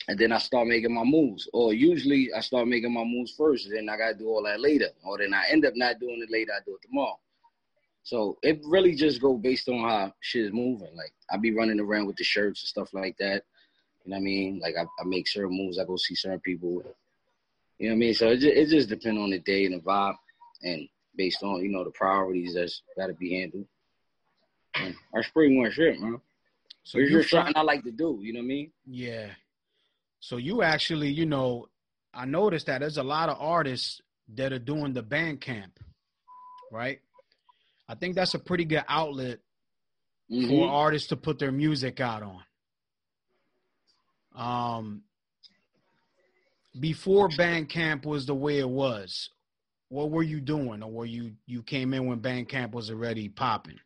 and 0.07 0.19
then 0.19 0.31
I 0.31 0.37
start 0.37 0.67
making 0.67 0.93
my 0.93 1.03
moves. 1.03 1.47
Or 1.53 1.73
usually 1.73 2.29
I 2.33 2.41
start 2.41 2.67
making 2.67 2.93
my 2.93 3.03
moves 3.03 3.33
first, 3.37 3.67
and 3.67 3.75
then 3.75 3.89
I 3.89 3.97
gotta 3.97 4.15
do 4.15 4.27
all 4.27 4.43
that 4.43 4.59
later. 4.59 4.89
Or 5.03 5.17
then 5.17 5.33
I 5.33 5.45
end 5.49 5.65
up 5.65 5.73
not 5.75 5.99
doing 5.99 6.21
it 6.21 6.31
later. 6.31 6.51
I 6.53 6.59
do 6.65 6.75
it 6.75 6.87
tomorrow. 6.87 7.19
So 8.03 8.37
it 8.43 8.59
really 8.65 8.95
just 8.95 9.21
go 9.21 9.35
based 9.35 9.69
on 9.69 9.79
how 9.79 10.13
shit 10.19 10.45
is 10.45 10.53
moving. 10.53 10.95
Like 10.95 11.13
I 11.31 11.37
be 11.37 11.53
running 11.53 11.79
around 11.79 12.05
with 12.05 12.17
the 12.17 12.23
shirts 12.23 12.61
and 12.61 12.67
stuff 12.67 12.93
like 12.93 13.17
that. 13.17 13.43
You 14.03 14.11
know 14.11 14.17
what 14.17 14.21
I 14.21 14.23
mean? 14.23 14.59
Like 14.61 14.75
I, 14.77 14.83
I 14.83 15.05
make 15.05 15.27
certain 15.27 15.57
moves. 15.57 15.79
I 15.79 15.85
go 15.85 15.95
see 15.95 16.15
certain 16.15 16.41
people. 16.41 16.83
You 17.79 17.89
know 17.89 17.93
what 17.93 17.95
I 17.95 17.95
mean? 17.95 18.13
So 18.13 18.27
it 18.27 18.39
just, 18.39 18.55
it 18.55 18.69
just 18.69 18.89
depends 18.89 19.19
on 19.19 19.29
the 19.29 19.39
day 19.39 19.65
and 19.65 19.75
the 19.75 19.79
vibe, 19.79 20.15
and 20.63 20.87
based 21.15 21.43
on 21.43 21.63
you 21.63 21.69
know 21.69 21.83
the 21.83 21.91
priorities 21.91 22.55
that's 22.55 22.81
got 22.97 23.07
to 23.07 23.13
be 23.13 23.39
handled. 23.39 23.65
And 24.75 24.95
that's 25.13 25.29
pretty 25.29 25.57
much 25.57 25.77
it, 25.79 25.99
man. 25.99 26.19
So 26.83 26.99
it's 26.99 27.09
you 27.09 27.19
just 27.19 27.29
something 27.29 27.53
I 27.55 27.61
like 27.61 27.83
to 27.83 27.91
do. 27.91 28.19
You 28.21 28.33
know 28.33 28.39
what 28.39 28.45
I 28.45 28.47
mean? 28.47 28.71
Yeah. 28.85 29.27
So 30.19 30.37
you 30.37 30.61
actually, 30.61 31.09
you 31.09 31.25
know, 31.25 31.67
I 32.13 32.25
noticed 32.25 32.65
that 32.67 32.79
there's 32.79 32.97
a 32.97 33.03
lot 33.03 33.29
of 33.29 33.37
artists 33.39 34.01
that 34.35 34.51
are 34.51 34.59
doing 34.59 34.93
the 34.93 35.03
Bandcamp, 35.03 35.71
right? 36.71 36.99
I 37.87 37.95
think 37.95 38.15
that's 38.15 38.33
a 38.33 38.39
pretty 38.39 38.65
good 38.65 38.83
outlet 38.87 39.39
for 40.29 40.67
Mhm. 40.67 40.69
artists 40.71 41.09
to 41.09 41.17
put 41.17 41.37
their 41.39 41.51
music 41.51 41.99
out 41.99 42.23
on. 42.23 42.43
Um 44.35 45.03
before 46.79 47.29
Bandcamp 47.29 48.03
was 48.05 48.25
the 48.25 48.33
way 48.33 48.57
it 48.57 48.69
was, 48.69 49.29
what 49.89 50.09
were 50.09 50.23
you 50.23 50.41
doing? 50.41 50.81
Or 50.81 50.91
were 50.91 51.05
you 51.05 51.35
you 51.45 51.61
came 51.61 51.93
in 51.93 52.07
when 52.07 52.19
Bandcamp 52.19 52.71
was 52.71 52.89
already 52.89 53.29
popping? 53.29 53.79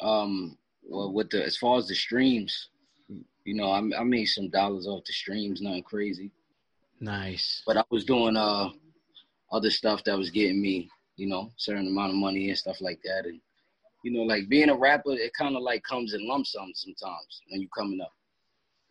um 0.00 0.56
well 0.82 1.10
with 1.10 1.30
the 1.30 1.42
as 1.42 1.56
far 1.56 1.78
as 1.78 1.88
the 1.88 1.94
streams 1.94 2.68
you 3.44 3.54
know 3.54 3.70
I, 3.70 3.78
I 3.98 4.04
made 4.04 4.26
some 4.26 4.50
dollars 4.50 4.86
off 4.86 5.04
the 5.06 5.12
streams 5.14 5.62
nothing 5.62 5.82
crazy 5.84 6.30
Nice. 7.00 7.62
but 7.66 7.78
i 7.78 7.82
was 7.90 8.04
doing 8.04 8.36
uh 8.36 8.68
other 9.50 9.70
stuff 9.70 10.04
that 10.04 10.18
was 10.18 10.28
getting 10.30 10.60
me 10.60 10.90
you 11.16 11.26
know, 11.26 11.52
certain 11.56 11.86
amount 11.86 12.10
of 12.10 12.16
money 12.16 12.48
and 12.48 12.58
stuff 12.58 12.80
like 12.80 13.00
that. 13.04 13.26
And 13.26 13.40
you 14.04 14.12
know, 14.12 14.22
like 14.22 14.48
being 14.48 14.68
a 14.68 14.76
rapper, 14.76 15.12
it 15.12 15.32
kind 15.36 15.56
of 15.56 15.62
like 15.62 15.82
comes 15.82 16.14
in 16.14 16.28
lump 16.28 16.46
sum 16.46 16.70
sometimes 16.74 17.42
when 17.50 17.60
you're 17.60 17.70
coming 17.76 18.00
up. 18.00 18.12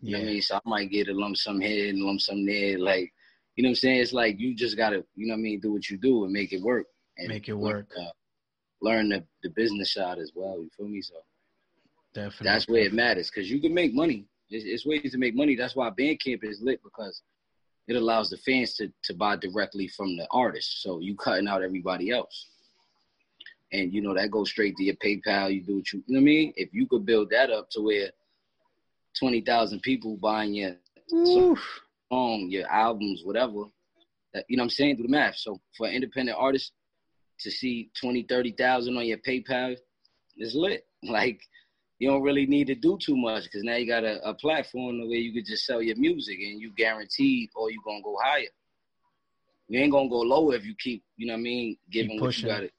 You 0.02 0.12
yeah. 0.12 0.18
know 0.18 0.24
what 0.24 0.30
I 0.30 0.34
mean? 0.34 0.42
So 0.42 0.56
I 0.56 0.60
might 0.66 0.92
get 0.92 1.08
a 1.08 1.14
lump 1.14 1.38
sum 1.38 1.62
here 1.62 1.90
and 1.90 2.00
lump 2.00 2.20
sum 2.20 2.46
there. 2.46 2.78
Like, 2.78 3.14
you 3.56 3.64
know 3.64 3.68
what 3.68 3.72
I'm 3.72 3.76
saying? 3.76 4.02
It's 4.02 4.14
like 4.14 4.40
you 4.40 4.56
just 4.56 4.76
gotta, 4.76 5.06
you 5.16 5.28
know 5.28 5.34
what 5.34 5.40
I 5.40 5.42
mean, 5.42 5.60
do 5.62 5.72
what 5.72 5.90
you 5.90 5.98
do 5.98 6.26
and 6.26 6.34
make 6.34 6.52
it 6.52 6.62
work. 6.62 6.88
And 7.18 7.30
make 7.30 7.48
it 7.48 7.54
work. 7.54 7.88
Learn, 7.96 8.06
uh, 8.06 8.12
learn 8.82 9.10
the, 9.10 9.24
the 9.44 9.50
business 9.56 9.94
side 9.94 10.18
as 10.18 10.32
well. 10.36 10.58
You 10.58 10.70
feel 10.76 10.88
me? 10.88 11.02
So 11.02 11.16
definitely 12.14 12.46
that's 12.46 12.68
where 12.68 12.84
it 12.84 12.94
matters 12.94 13.32
because 13.34 13.50
you 13.50 13.62
can 13.62 13.74
make 13.74 13.94
money. 13.94 14.26
It's, 14.50 14.66
it's 14.66 14.86
ways 14.86 15.12
to 15.12 15.18
make 15.18 15.36
money. 15.36 15.56
That's 15.56 15.76
why 15.76 15.90
Bandcamp 15.90 16.44
is 16.44 16.62
lit 16.62 16.82
because 16.84 17.22
it 17.88 17.96
allows 17.96 18.30
the 18.30 18.38
fans 18.38 18.76
to, 18.76 18.92
to 19.04 19.14
buy 19.14 19.36
directly 19.36 19.88
from 19.88 20.18
the 20.18 20.28
artist. 20.32 20.82
So 20.82 21.00
you 21.00 21.16
cutting 21.16 21.48
out 21.48 21.64
everybody 21.64 22.10
else. 22.12 22.48
And 23.72 23.94
you 23.94 24.02
know, 24.02 24.14
that 24.14 24.32
goes 24.32 24.50
straight 24.50 24.76
to 24.78 24.84
your 24.84 24.96
PayPal. 24.96 25.54
You 25.54 25.62
do 25.62 25.76
what 25.78 25.92
you, 25.92 26.04
you 26.08 26.16
know 26.16 26.20
what 26.20 26.24
I 26.24 26.26
mean? 26.26 26.54
If 26.56 26.70
you 26.74 26.88
could 26.88 27.06
build 27.06 27.30
that 27.32 27.52
up 27.52 27.70
to 27.72 27.82
where 27.82 28.10
20,000 29.20 29.82
people 29.82 30.18
buying 30.18 30.54
your 30.54 30.76
song, 31.10 32.48
your 32.50 32.68
albums, 32.70 33.22
whatever, 33.24 33.66
that, 34.34 34.46
you 34.50 34.58
know 34.58 34.62
what 34.62 34.66
I'm 34.66 34.70
saying? 34.72 34.98
Do 34.98 35.04
the 35.04 35.10
math. 35.10 35.38
So 35.38 35.60
for 35.78 35.88
an 35.88 35.94
independent 35.94 36.38
artist 36.40 36.72
to 37.40 37.52
see 37.52 37.90
20, 38.00 38.24
30,000 38.24 38.98
on 38.98 39.06
your 39.06 39.18
PayPal 39.20 39.76
is 40.38 40.56
lit. 40.56 40.86
Like, 41.08 41.40
you 42.00 42.10
don't 42.10 42.22
really 42.22 42.46
need 42.46 42.68
to 42.68 42.76
do 42.76 42.98
too 43.02 43.16
much 43.16 43.44
because 43.44 43.64
now 43.64 43.76
you 43.76 43.88
got 43.88 44.04
a, 44.04 44.22
a 44.28 44.34
platform 44.34 45.00
where 45.08 45.18
you 45.18 45.34
could 45.34 45.46
just 45.46 45.66
sell 45.66 45.82
your 45.82 45.96
music 45.96 46.38
and 46.40 46.60
you 46.60 46.72
guaranteed 46.76 47.50
or 47.56 47.72
you 47.72 47.82
gonna 47.86 48.02
go 48.04 48.18
higher. 48.22 48.44
You 49.68 49.80
ain't 49.80 49.92
gonna 49.92 50.10
go 50.10 50.20
lower 50.20 50.56
if 50.56 50.66
you 50.66 50.76
keep, 50.78 51.04
you 51.18 51.28
know 51.28 51.34
what 51.34 51.40
I 51.40 51.44
mean, 51.44 51.78
giving 51.92 52.20
what 52.20 52.38
you 52.38 52.48
got 52.48 52.64
it. 52.64 52.74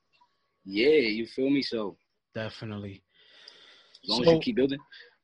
Yeah, 0.64 0.88
you 0.88 1.26
feel 1.26 1.50
me? 1.50 1.62
So 1.62 1.96
definitely. 2.34 3.02
As 4.04 4.10
long 4.10 4.24
so, 4.24 4.30
as 4.30 4.34
you 4.34 4.40
keep 4.40 4.56
building, 4.56 4.78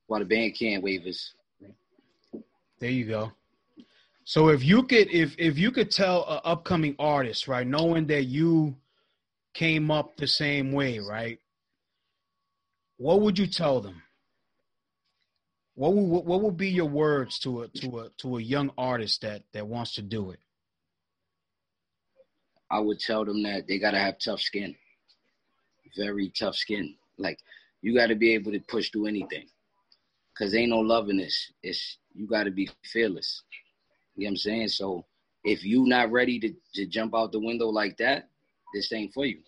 while 0.06 0.20
the 0.20 0.26
band 0.26 0.54
can 0.58 0.82
waivers. 0.82 1.30
There 2.80 2.90
you 2.90 3.04
go. 3.04 3.32
So 4.24 4.48
if 4.48 4.64
you 4.64 4.84
could 4.84 5.10
if 5.10 5.34
if 5.38 5.58
you 5.58 5.70
could 5.70 5.90
tell 5.90 6.24
an 6.28 6.40
upcoming 6.44 6.96
artist, 6.98 7.48
right, 7.48 7.66
knowing 7.66 8.06
that 8.06 8.24
you 8.24 8.74
came 9.52 9.90
up 9.90 10.16
the 10.16 10.26
same 10.26 10.72
way, 10.72 10.98
right? 10.98 11.38
What 12.96 13.20
would 13.20 13.38
you 13.38 13.46
tell 13.46 13.80
them? 13.80 14.02
What 15.74 15.94
would 15.94 16.24
what 16.24 16.42
would 16.42 16.56
be 16.56 16.68
your 16.68 16.88
words 16.88 17.38
to 17.40 17.62
a 17.62 17.68
to 17.68 18.00
a 18.00 18.08
to 18.18 18.36
a 18.36 18.42
young 18.42 18.70
artist 18.76 19.22
that 19.22 19.42
that 19.52 19.66
wants 19.66 19.94
to 19.94 20.02
do 20.02 20.30
it? 20.30 20.40
I 22.70 22.78
would 22.78 23.00
tell 23.00 23.24
them 23.24 23.42
that 23.44 23.66
they 23.66 23.78
gotta 23.78 23.98
have 23.98 24.18
tough 24.18 24.40
skin, 24.40 24.74
very 25.96 26.30
tough 26.38 26.56
skin. 26.56 26.94
Like 27.18 27.38
you 27.80 27.94
got 27.94 28.08
to 28.08 28.14
be 28.14 28.34
able 28.34 28.52
to 28.52 28.60
push 28.60 28.90
through 28.90 29.06
anything, 29.06 29.46
cause 30.38 30.54
ain't 30.54 30.70
no 30.70 30.78
love 30.78 31.08
in 31.08 31.16
this. 31.16 31.52
It's 31.62 31.98
you 32.14 32.26
got 32.26 32.44
to 32.44 32.50
be 32.50 32.70
fearless. 32.84 33.42
You 34.14 34.24
know 34.24 34.28
what 34.28 34.30
I'm 34.32 34.36
saying? 34.36 34.68
So 34.68 35.06
if 35.44 35.64
you 35.64 35.86
not 35.86 36.12
ready 36.12 36.38
to, 36.40 36.52
to 36.74 36.86
jump 36.86 37.14
out 37.14 37.32
the 37.32 37.40
window 37.40 37.68
like 37.68 37.96
that, 37.96 38.28
this 38.74 38.92
ain't 38.92 39.12
for 39.12 39.24
you. 39.24 39.38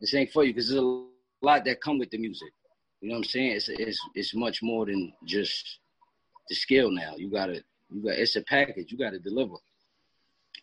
This 0.00 0.14
ain't 0.14 0.30
for 0.30 0.44
you 0.44 0.54
because 0.54 0.70
there's 0.70 0.82
a 0.82 1.04
lot 1.42 1.64
that 1.64 1.80
come 1.80 1.98
with 1.98 2.10
the 2.10 2.18
music. 2.18 2.52
You 3.00 3.08
know 3.08 3.14
what 3.14 3.18
I'm 3.18 3.24
saying? 3.24 3.52
It's 3.52 3.68
it's 3.68 4.00
it's 4.14 4.34
much 4.34 4.62
more 4.62 4.86
than 4.86 5.12
just 5.24 5.78
the 6.48 6.54
skill 6.54 6.90
now. 6.90 7.14
You 7.16 7.30
gotta 7.30 7.62
you 7.90 8.02
got 8.02 8.18
it's 8.18 8.36
a 8.36 8.42
package. 8.42 8.90
You 8.90 8.98
gotta 8.98 9.18
deliver. 9.18 9.54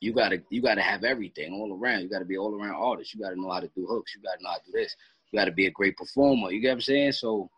You 0.02 0.14
gotta 0.14 0.42
you 0.50 0.62
gotta 0.62 0.82
have 0.82 1.04
everything 1.04 1.54
all 1.54 1.78
around. 1.78 2.02
You 2.02 2.10
gotta 2.10 2.26
be 2.26 2.38
all 2.38 2.54
around 2.54 2.76
artist. 2.76 3.14
You 3.14 3.22
gotta 3.22 3.40
know 3.40 3.52
how 3.52 3.62
to 3.62 3.70
do 3.76 3.86
hooks. 3.86 4.14
You 4.16 4.22
gotta 4.22 4.44
know 4.44 4.50
how 4.50 4.58
to 4.58 4.66
do 4.66 4.72
this. 4.74 4.96
You 5.32 5.40
gotta 5.40 5.52
be 5.52 5.68
a 5.68 5.72
great 5.72 5.96
performer. 5.96 6.52
You 6.52 6.60
get 6.60 6.70
what 6.70 6.74
I'm 6.76 6.82
saying? 6.82 7.12
So 7.14 7.50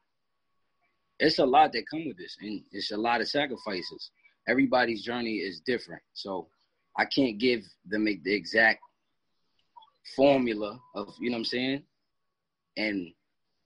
it's 1.19 1.39
a 1.39 1.45
lot 1.45 1.73
that 1.73 1.89
come 1.89 2.08
with 2.08 2.17
this, 2.17 2.38
and 2.41 2.62
it's 2.71 2.91
a 2.91 2.97
lot 2.97 3.21
of 3.21 3.27
sacrifices. 3.27 4.12
Everybody's 4.47 5.03
journey 5.03 5.38
is 5.38 5.60
different, 5.62 6.01
so 6.13 6.47
I 6.95 7.06
can't 7.06 7.39
give 7.39 7.63
them 7.86 8.06
the 8.06 8.34
exact 8.34 8.82
formula 10.15 10.80
of 10.95 11.13
you 11.19 11.30
know 11.30 11.36
what 11.36 11.39
I'm 11.39 11.45
saying. 11.45 11.84
And 12.77 13.11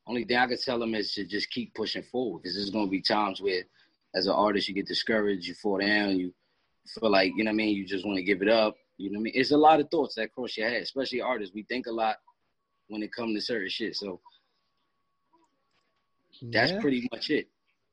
only 0.08 0.24
thing 0.24 0.38
I 0.38 0.48
can 0.48 0.58
tell 0.58 0.80
them 0.80 0.96
is 0.96 1.14
to 1.14 1.26
just 1.26 1.52
keep 1.52 1.76
pushing 1.76 2.04
forward 2.04 2.42
because 2.42 2.56
there's 2.56 2.70
going 2.70 2.88
to 2.88 2.92
be 2.92 3.02
times 3.02 3.42
where, 3.42 3.64
as 4.16 4.26
an 4.26 4.34
artist, 4.34 4.68
you 4.68 4.74
get 4.74 4.88
discouraged, 4.88 5.46
you 5.46 5.54
fall 5.54 5.78
down, 5.78 6.18
you 6.18 6.34
feel 6.88 7.12
like, 7.12 7.32
you 7.36 7.44
know 7.44 7.50
what 7.50 7.56
I 7.56 7.58
mean, 7.58 7.76
you 7.76 7.86
just 7.86 8.06
want 8.06 8.18
to 8.18 8.24
give 8.24 8.42
it 8.42 8.50
up. 8.50 8.76
You 8.98 9.12
know 9.12 9.20
what 9.20 9.22
I 9.22 9.24
mean? 9.24 9.34
It's 9.36 9.52
a 9.52 9.58
lot 9.58 9.80
of 9.80 9.90
thoughts 9.90 10.16
that 10.16 10.34
cross 10.34 10.58
your 10.58 10.70
head, 10.70 10.82
especially 10.82 11.22
artists. 11.22 11.54
We 11.54 11.64
think 11.64 11.88
a 11.88 11.92
lot 11.92 12.18
when 12.88 13.04
it 13.04 13.14
comes 13.14 13.36
to 13.36 13.42
certain 13.42 13.70
shit. 13.70 13.96
So 13.96 14.20
that's 16.42 16.72
yeah. 16.72 16.82
pretty 16.82 17.08
much 17.12 17.30
it. 17.30 17.48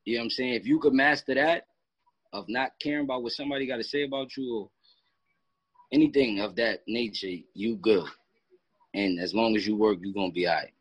You 0.05 0.15
know 0.15 0.21
what 0.21 0.25
I'm 0.25 0.31
saying? 0.31 0.55
If 0.55 0.67
you 0.67 0.79
could 0.79 0.95
master 0.95 1.35
that 1.35 1.67
of 2.33 2.49
not 2.49 2.73
caring 2.81 3.05
about 3.05 3.23
what 3.23 3.33
somebody 3.33 3.67
got 3.67 3.77
to 3.77 3.85
say 3.85 4.05
about 4.05 4.37
you 4.37 4.55
or 4.55 4.71
anything 5.93 6.41
of 6.41 6.57
that 6.57 6.81
nature, 6.87 7.43
you 7.55 7.77
good. 7.77 8.07
And 8.95 9.21
as 9.21 9.35
long 9.35 9.57
as 9.57 9.67
you 9.67 9.77
work, 9.77 9.99
you're 10.01 10.15
gonna 10.15 10.33
be 10.33 10.47
all 10.47 10.55
right. 10.55 10.73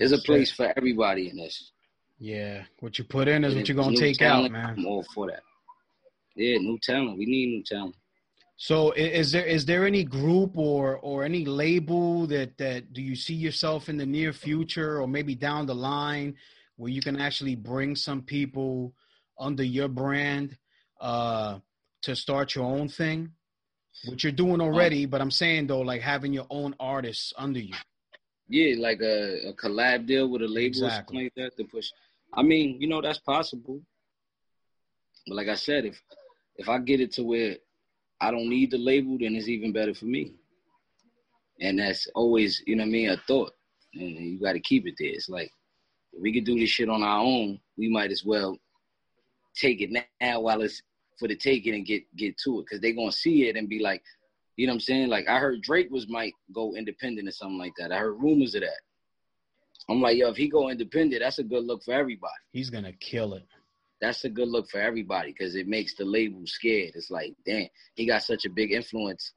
There's 0.00 0.12
a 0.12 0.18
place 0.18 0.50
for 0.50 0.72
everybody 0.78 1.28
in 1.28 1.36
this. 1.36 1.72
Yeah, 2.18 2.64
what 2.80 2.98
you 2.98 3.04
put 3.04 3.28
in 3.28 3.44
is 3.44 3.54
what 3.54 3.68
you're 3.68 3.76
gonna 3.76 3.94
take 3.94 4.16
talent, 4.16 4.46
out, 4.46 4.52
man. 4.52 4.74
I'm 4.78 4.86
all 4.86 5.04
for 5.14 5.26
that. 5.26 5.42
Yeah, 6.34 6.56
new 6.56 6.78
talent. 6.82 7.18
We 7.18 7.26
need 7.26 7.48
new 7.48 7.62
talent. 7.62 7.94
So 8.56 8.92
is 8.92 9.32
there 9.32 9.44
is 9.44 9.66
there 9.66 9.86
any 9.86 10.04
group 10.04 10.56
or 10.56 10.96
or 10.98 11.22
any 11.24 11.44
label 11.44 12.26
that 12.28 12.56
that 12.56 12.94
do 12.94 13.02
you 13.02 13.14
see 13.14 13.34
yourself 13.34 13.90
in 13.90 13.98
the 13.98 14.06
near 14.06 14.32
future 14.32 15.02
or 15.02 15.06
maybe 15.06 15.34
down 15.34 15.66
the 15.66 15.74
line 15.74 16.34
where 16.76 16.90
you 16.90 17.02
can 17.02 17.20
actually 17.20 17.54
bring 17.54 17.94
some 17.94 18.22
people 18.22 18.94
under 19.38 19.62
your 19.62 19.88
brand 19.88 20.56
uh 21.02 21.58
to 22.02 22.16
start 22.16 22.54
your 22.54 22.64
own 22.64 22.88
thing? 22.88 23.32
What 24.06 24.24
you're 24.24 24.32
doing 24.32 24.62
already, 24.62 25.04
but 25.04 25.20
I'm 25.20 25.30
saying 25.30 25.66
though, 25.66 25.80
like 25.80 26.00
having 26.00 26.32
your 26.32 26.46
own 26.48 26.74
artists 26.80 27.34
under 27.36 27.60
you. 27.60 27.74
Yeah, 28.52 28.74
like 28.80 29.00
a, 29.00 29.50
a 29.50 29.52
collab 29.52 30.06
deal 30.06 30.28
with 30.28 30.42
a 30.42 30.48
label 30.48 30.66
exactly. 30.66 30.86
or 30.86 30.90
something 30.90 31.16
like 31.24 31.34
that 31.36 31.56
to 31.56 31.64
push. 31.70 31.88
I 32.34 32.42
mean, 32.42 32.80
you 32.80 32.88
know, 32.88 33.00
that's 33.00 33.20
possible. 33.20 33.80
But 35.28 35.36
like 35.36 35.46
I 35.46 35.54
said, 35.54 35.84
if 35.84 36.02
if 36.56 36.68
I 36.68 36.78
get 36.78 37.00
it 37.00 37.12
to 37.12 37.22
where 37.22 37.56
I 38.20 38.32
don't 38.32 38.48
need 38.48 38.72
the 38.72 38.78
label, 38.78 39.16
then 39.18 39.36
it's 39.36 39.46
even 39.46 39.72
better 39.72 39.94
for 39.94 40.06
me. 40.06 40.34
And 41.60 41.78
that's 41.78 42.08
always, 42.14 42.60
you 42.66 42.74
know 42.74 42.82
what 42.82 42.88
I 42.88 42.90
mean, 42.90 43.10
a 43.10 43.16
thought. 43.28 43.52
And 43.94 44.02
you 44.02 44.40
got 44.40 44.54
to 44.54 44.60
keep 44.60 44.84
it 44.86 44.94
there. 44.98 45.10
It's 45.10 45.28
like, 45.28 45.52
if 46.12 46.20
we 46.20 46.32
could 46.32 46.44
do 46.44 46.58
this 46.58 46.70
shit 46.70 46.88
on 46.88 47.04
our 47.04 47.20
own, 47.20 47.60
we 47.78 47.88
might 47.88 48.10
as 48.10 48.24
well 48.24 48.58
take 49.54 49.80
it 49.80 49.90
now 50.20 50.40
while 50.40 50.60
it's 50.62 50.82
for 51.20 51.28
the 51.28 51.36
taking 51.36 51.74
and 51.74 51.86
get 51.86 52.02
get 52.16 52.36
to 52.38 52.58
it. 52.58 52.64
Because 52.64 52.80
they're 52.80 52.94
going 52.94 53.12
to 53.12 53.16
see 53.16 53.48
it 53.48 53.56
and 53.56 53.68
be 53.68 53.78
like, 53.78 54.02
you 54.60 54.66
know 54.66 54.72
what 54.72 54.76
I'm 54.76 54.80
saying? 54.80 55.08
Like 55.08 55.26
I 55.26 55.38
heard 55.38 55.62
Drake 55.62 55.90
was 55.90 56.06
might 56.06 56.34
go 56.52 56.74
independent 56.74 57.26
or 57.26 57.30
something 57.30 57.56
like 57.56 57.72
that. 57.78 57.92
I 57.92 57.96
heard 57.96 58.20
rumors 58.20 58.54
of 58.54 58.60
that. 58.60 58.80
I'm 59.88 60.02
like, 60.02 60.18
yo, 60.18 60.28
if 60.28 60.36
he 60.36 60.50
go 60.50 60.68
independent, 60.68 61.22
that's 61.22 61.38
a 61.38 61.42
good 61.42 61.64
look 61.64 61.82
for 61.82 61.94
everybody. 61.94 62.34
He's 62.52 62.68
gonna 62.68 62.92
kill 62.92 63.32
it. 63.32 63.46
That's 64.02 64.24
a 64.24 64.28
good 64.28 64.48
look 64.48 64.68
for 64.68 64.78
everybody 64.78 65.32
because 65.32 65.54
it 65.54 65.66
makes 65.66 65.94
the 65.94 66.04
label 66.04 66.42
scared. 66.44 66.92
It's 66.94 67.10
like, 67.10 67.34
damn, 67.46 67.68
he 67.94 68.06
got 68.06 68.22
such 68.22 68.44
a 68.44 68.50
big 68.50 68.72
influence. 68.72 69.32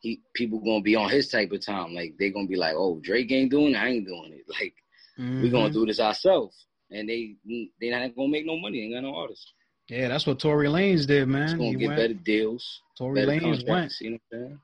He 0.00 0.20
people 0.34 0.58
gonna 0.58 0.82
be 0.82 0.96
on 0.96 1.08
his 1.08 1.28
type 1.28 1.52
of 1.52 1.64
time. 1.64 1.94
Like 1.94 2.14
they 2.18 2.30
gonna 2.30 2.48
be 2.48 2.56
like, 2.56 2.74
oh, 2.76 2.98
Drake 3.00 3.30
ain't 3.30 3.52
doing 3.52 3.76
it, 3.76 3.78
I 3.78 3.90
ain't 3.90 4.08
doing 4.08 4.32
it. 4.32 4.44
Like 4.60 4.74
mm-hmm. 5.20 5.42
we 5.42 5.50
gonna 5.50 5.72
do 5.72 5.86
this 5.86 6.00
ourselves, 6.00 6.66
and 6.90 7.08
they 7.08 7.36
they 7.80 7.90
not 7.90 8.16
gonna 8.16 8.26
make 8.26 8.44
no 8.44 8.58
money. 8.58 8.80
They 8.80 8.84
ain't 8.86 8.94
got 8.94 9.08
no 9.08 9.14
artists. 9.14 9.52
Yeah, 9.88 10.08
that's 10.08 10.26
what 10.26 10.38
Tory 10.38 10.68
Lanez 10.68 11.06
did, 11.06 11.28
man. 11.28 11.48
He's 11.48 11.52
gonna 11.54 11.64
he 11.64 11.74
get 11.74 11.86
went. 11.88 11.98
better 11.98 12.14
deals. 12.14 12.80
Tory 12.96 13.26
better 13.26 13.32
Lanez 13.32 13.68
went. 13.68 13.92
You 14.00 14.18
know 14.32 14.58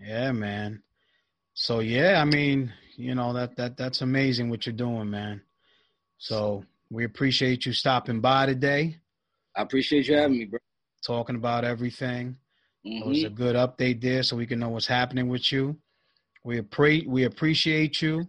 yeah, 0.00 0.32
man. 0.32 0.82
So 1.54 1.80
yeah, 1.80 2.20
I 2.20 2.24
mean, 2.24 2.72
you 2.96 3.14
know 3.14 3.32
that 3.32 3.56
that 3.56 3.76
that's 3.76 4.00
amazing 4.00 4.48
what 4.48 4.66
you're 4.66 4.74
doing, 4.74 5.10
man. 5.10 5.42
So 6.18 6.64
we 6.90 7.04
appreciate 7.04 7.66
you 7.66 7.72
stopping 7.72 8.20
by 8.20 8.46
today. 8.46 8.96
I 9.56 9.62
appreciate 9.62 10.06
you 10.06 10.16
having 10.16 10.38
me, 10.38 10.44
bro. 10.44 10.58
Talking 11.04 11.36
about 11.36 11.64
everything. 11.64 12.36
Mm-hmm. 12.86 13.02
It 13.02 13.06
was 13.06 13.24
a 13.24 13.26
mm-hmm. 13.26 13.34
good 13.34 13.56
update 13.56 14.00
there, 14.00 14.22
so 14.22 14.36
we 14.36 14.46
can 14.46 14.60
know 14.60 14.68
what's 14.68 14.86
happening 14.86 15.28
with 15.28 15.50
you. 15.52 15.76
We 16.44 16.60
appre- 16.60 17.06
we 17.06 17.24
appreciate 17.24 18.00
you. 18.00 18.28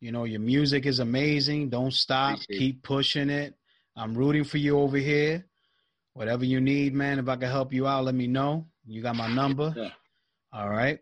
You 0.00 0.10
know, 0.10 0.24
your 0.24 0.40
music 0.40 0.86
is 0.86 0.98
amazing. 0.98 1.68
Don't 1.68 1.92
stop. 1.92 2.38
Appreciate 2.40 2.58
Keep 2.58 2.82
pushing 2.82 3.30
it. 3.30 3.54
I'm 3.96 4.14
rooting 4.14 4.44
for 4.44 4.58
you 4.58 4.78
over 4.78 4.96
here. 4.96 5.44
Whatever 6.14 6.44
you 6.44 6.60
need, 6.60 6.94
man. 6.94 7.18
If 7.18 7.28
I 7.28 7.36
can 7.36 7.50
help 7.50 7.72
you 7.72 7.86
out, 7.86 8.04
let 8.04 8.14
me 8.14 8.26
know. 8.26 8.66
You 8.86 9.02
got 9.02 9.16
my 9.16 9.32
number. 9.32 9.72
Yeah. 9.76 9.90
All 10.52 10.68
right. 10.68 10.98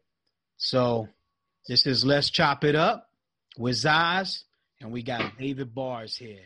So 0.57 1.09
this 1.67 1.87
is 1.87 2.05
Let's 2.05 2.31
Chop 2.31 2.65
It 2.65 2.77
Up 2.77 3.09
with 3.59 3.77
Zaz, 3.77 4.43
and 4.81 4.93
we 4.93 5.03
got 5.03 5.37
David 5.39 5.75
Bars 5.75 6.17
here. 6.17 6.45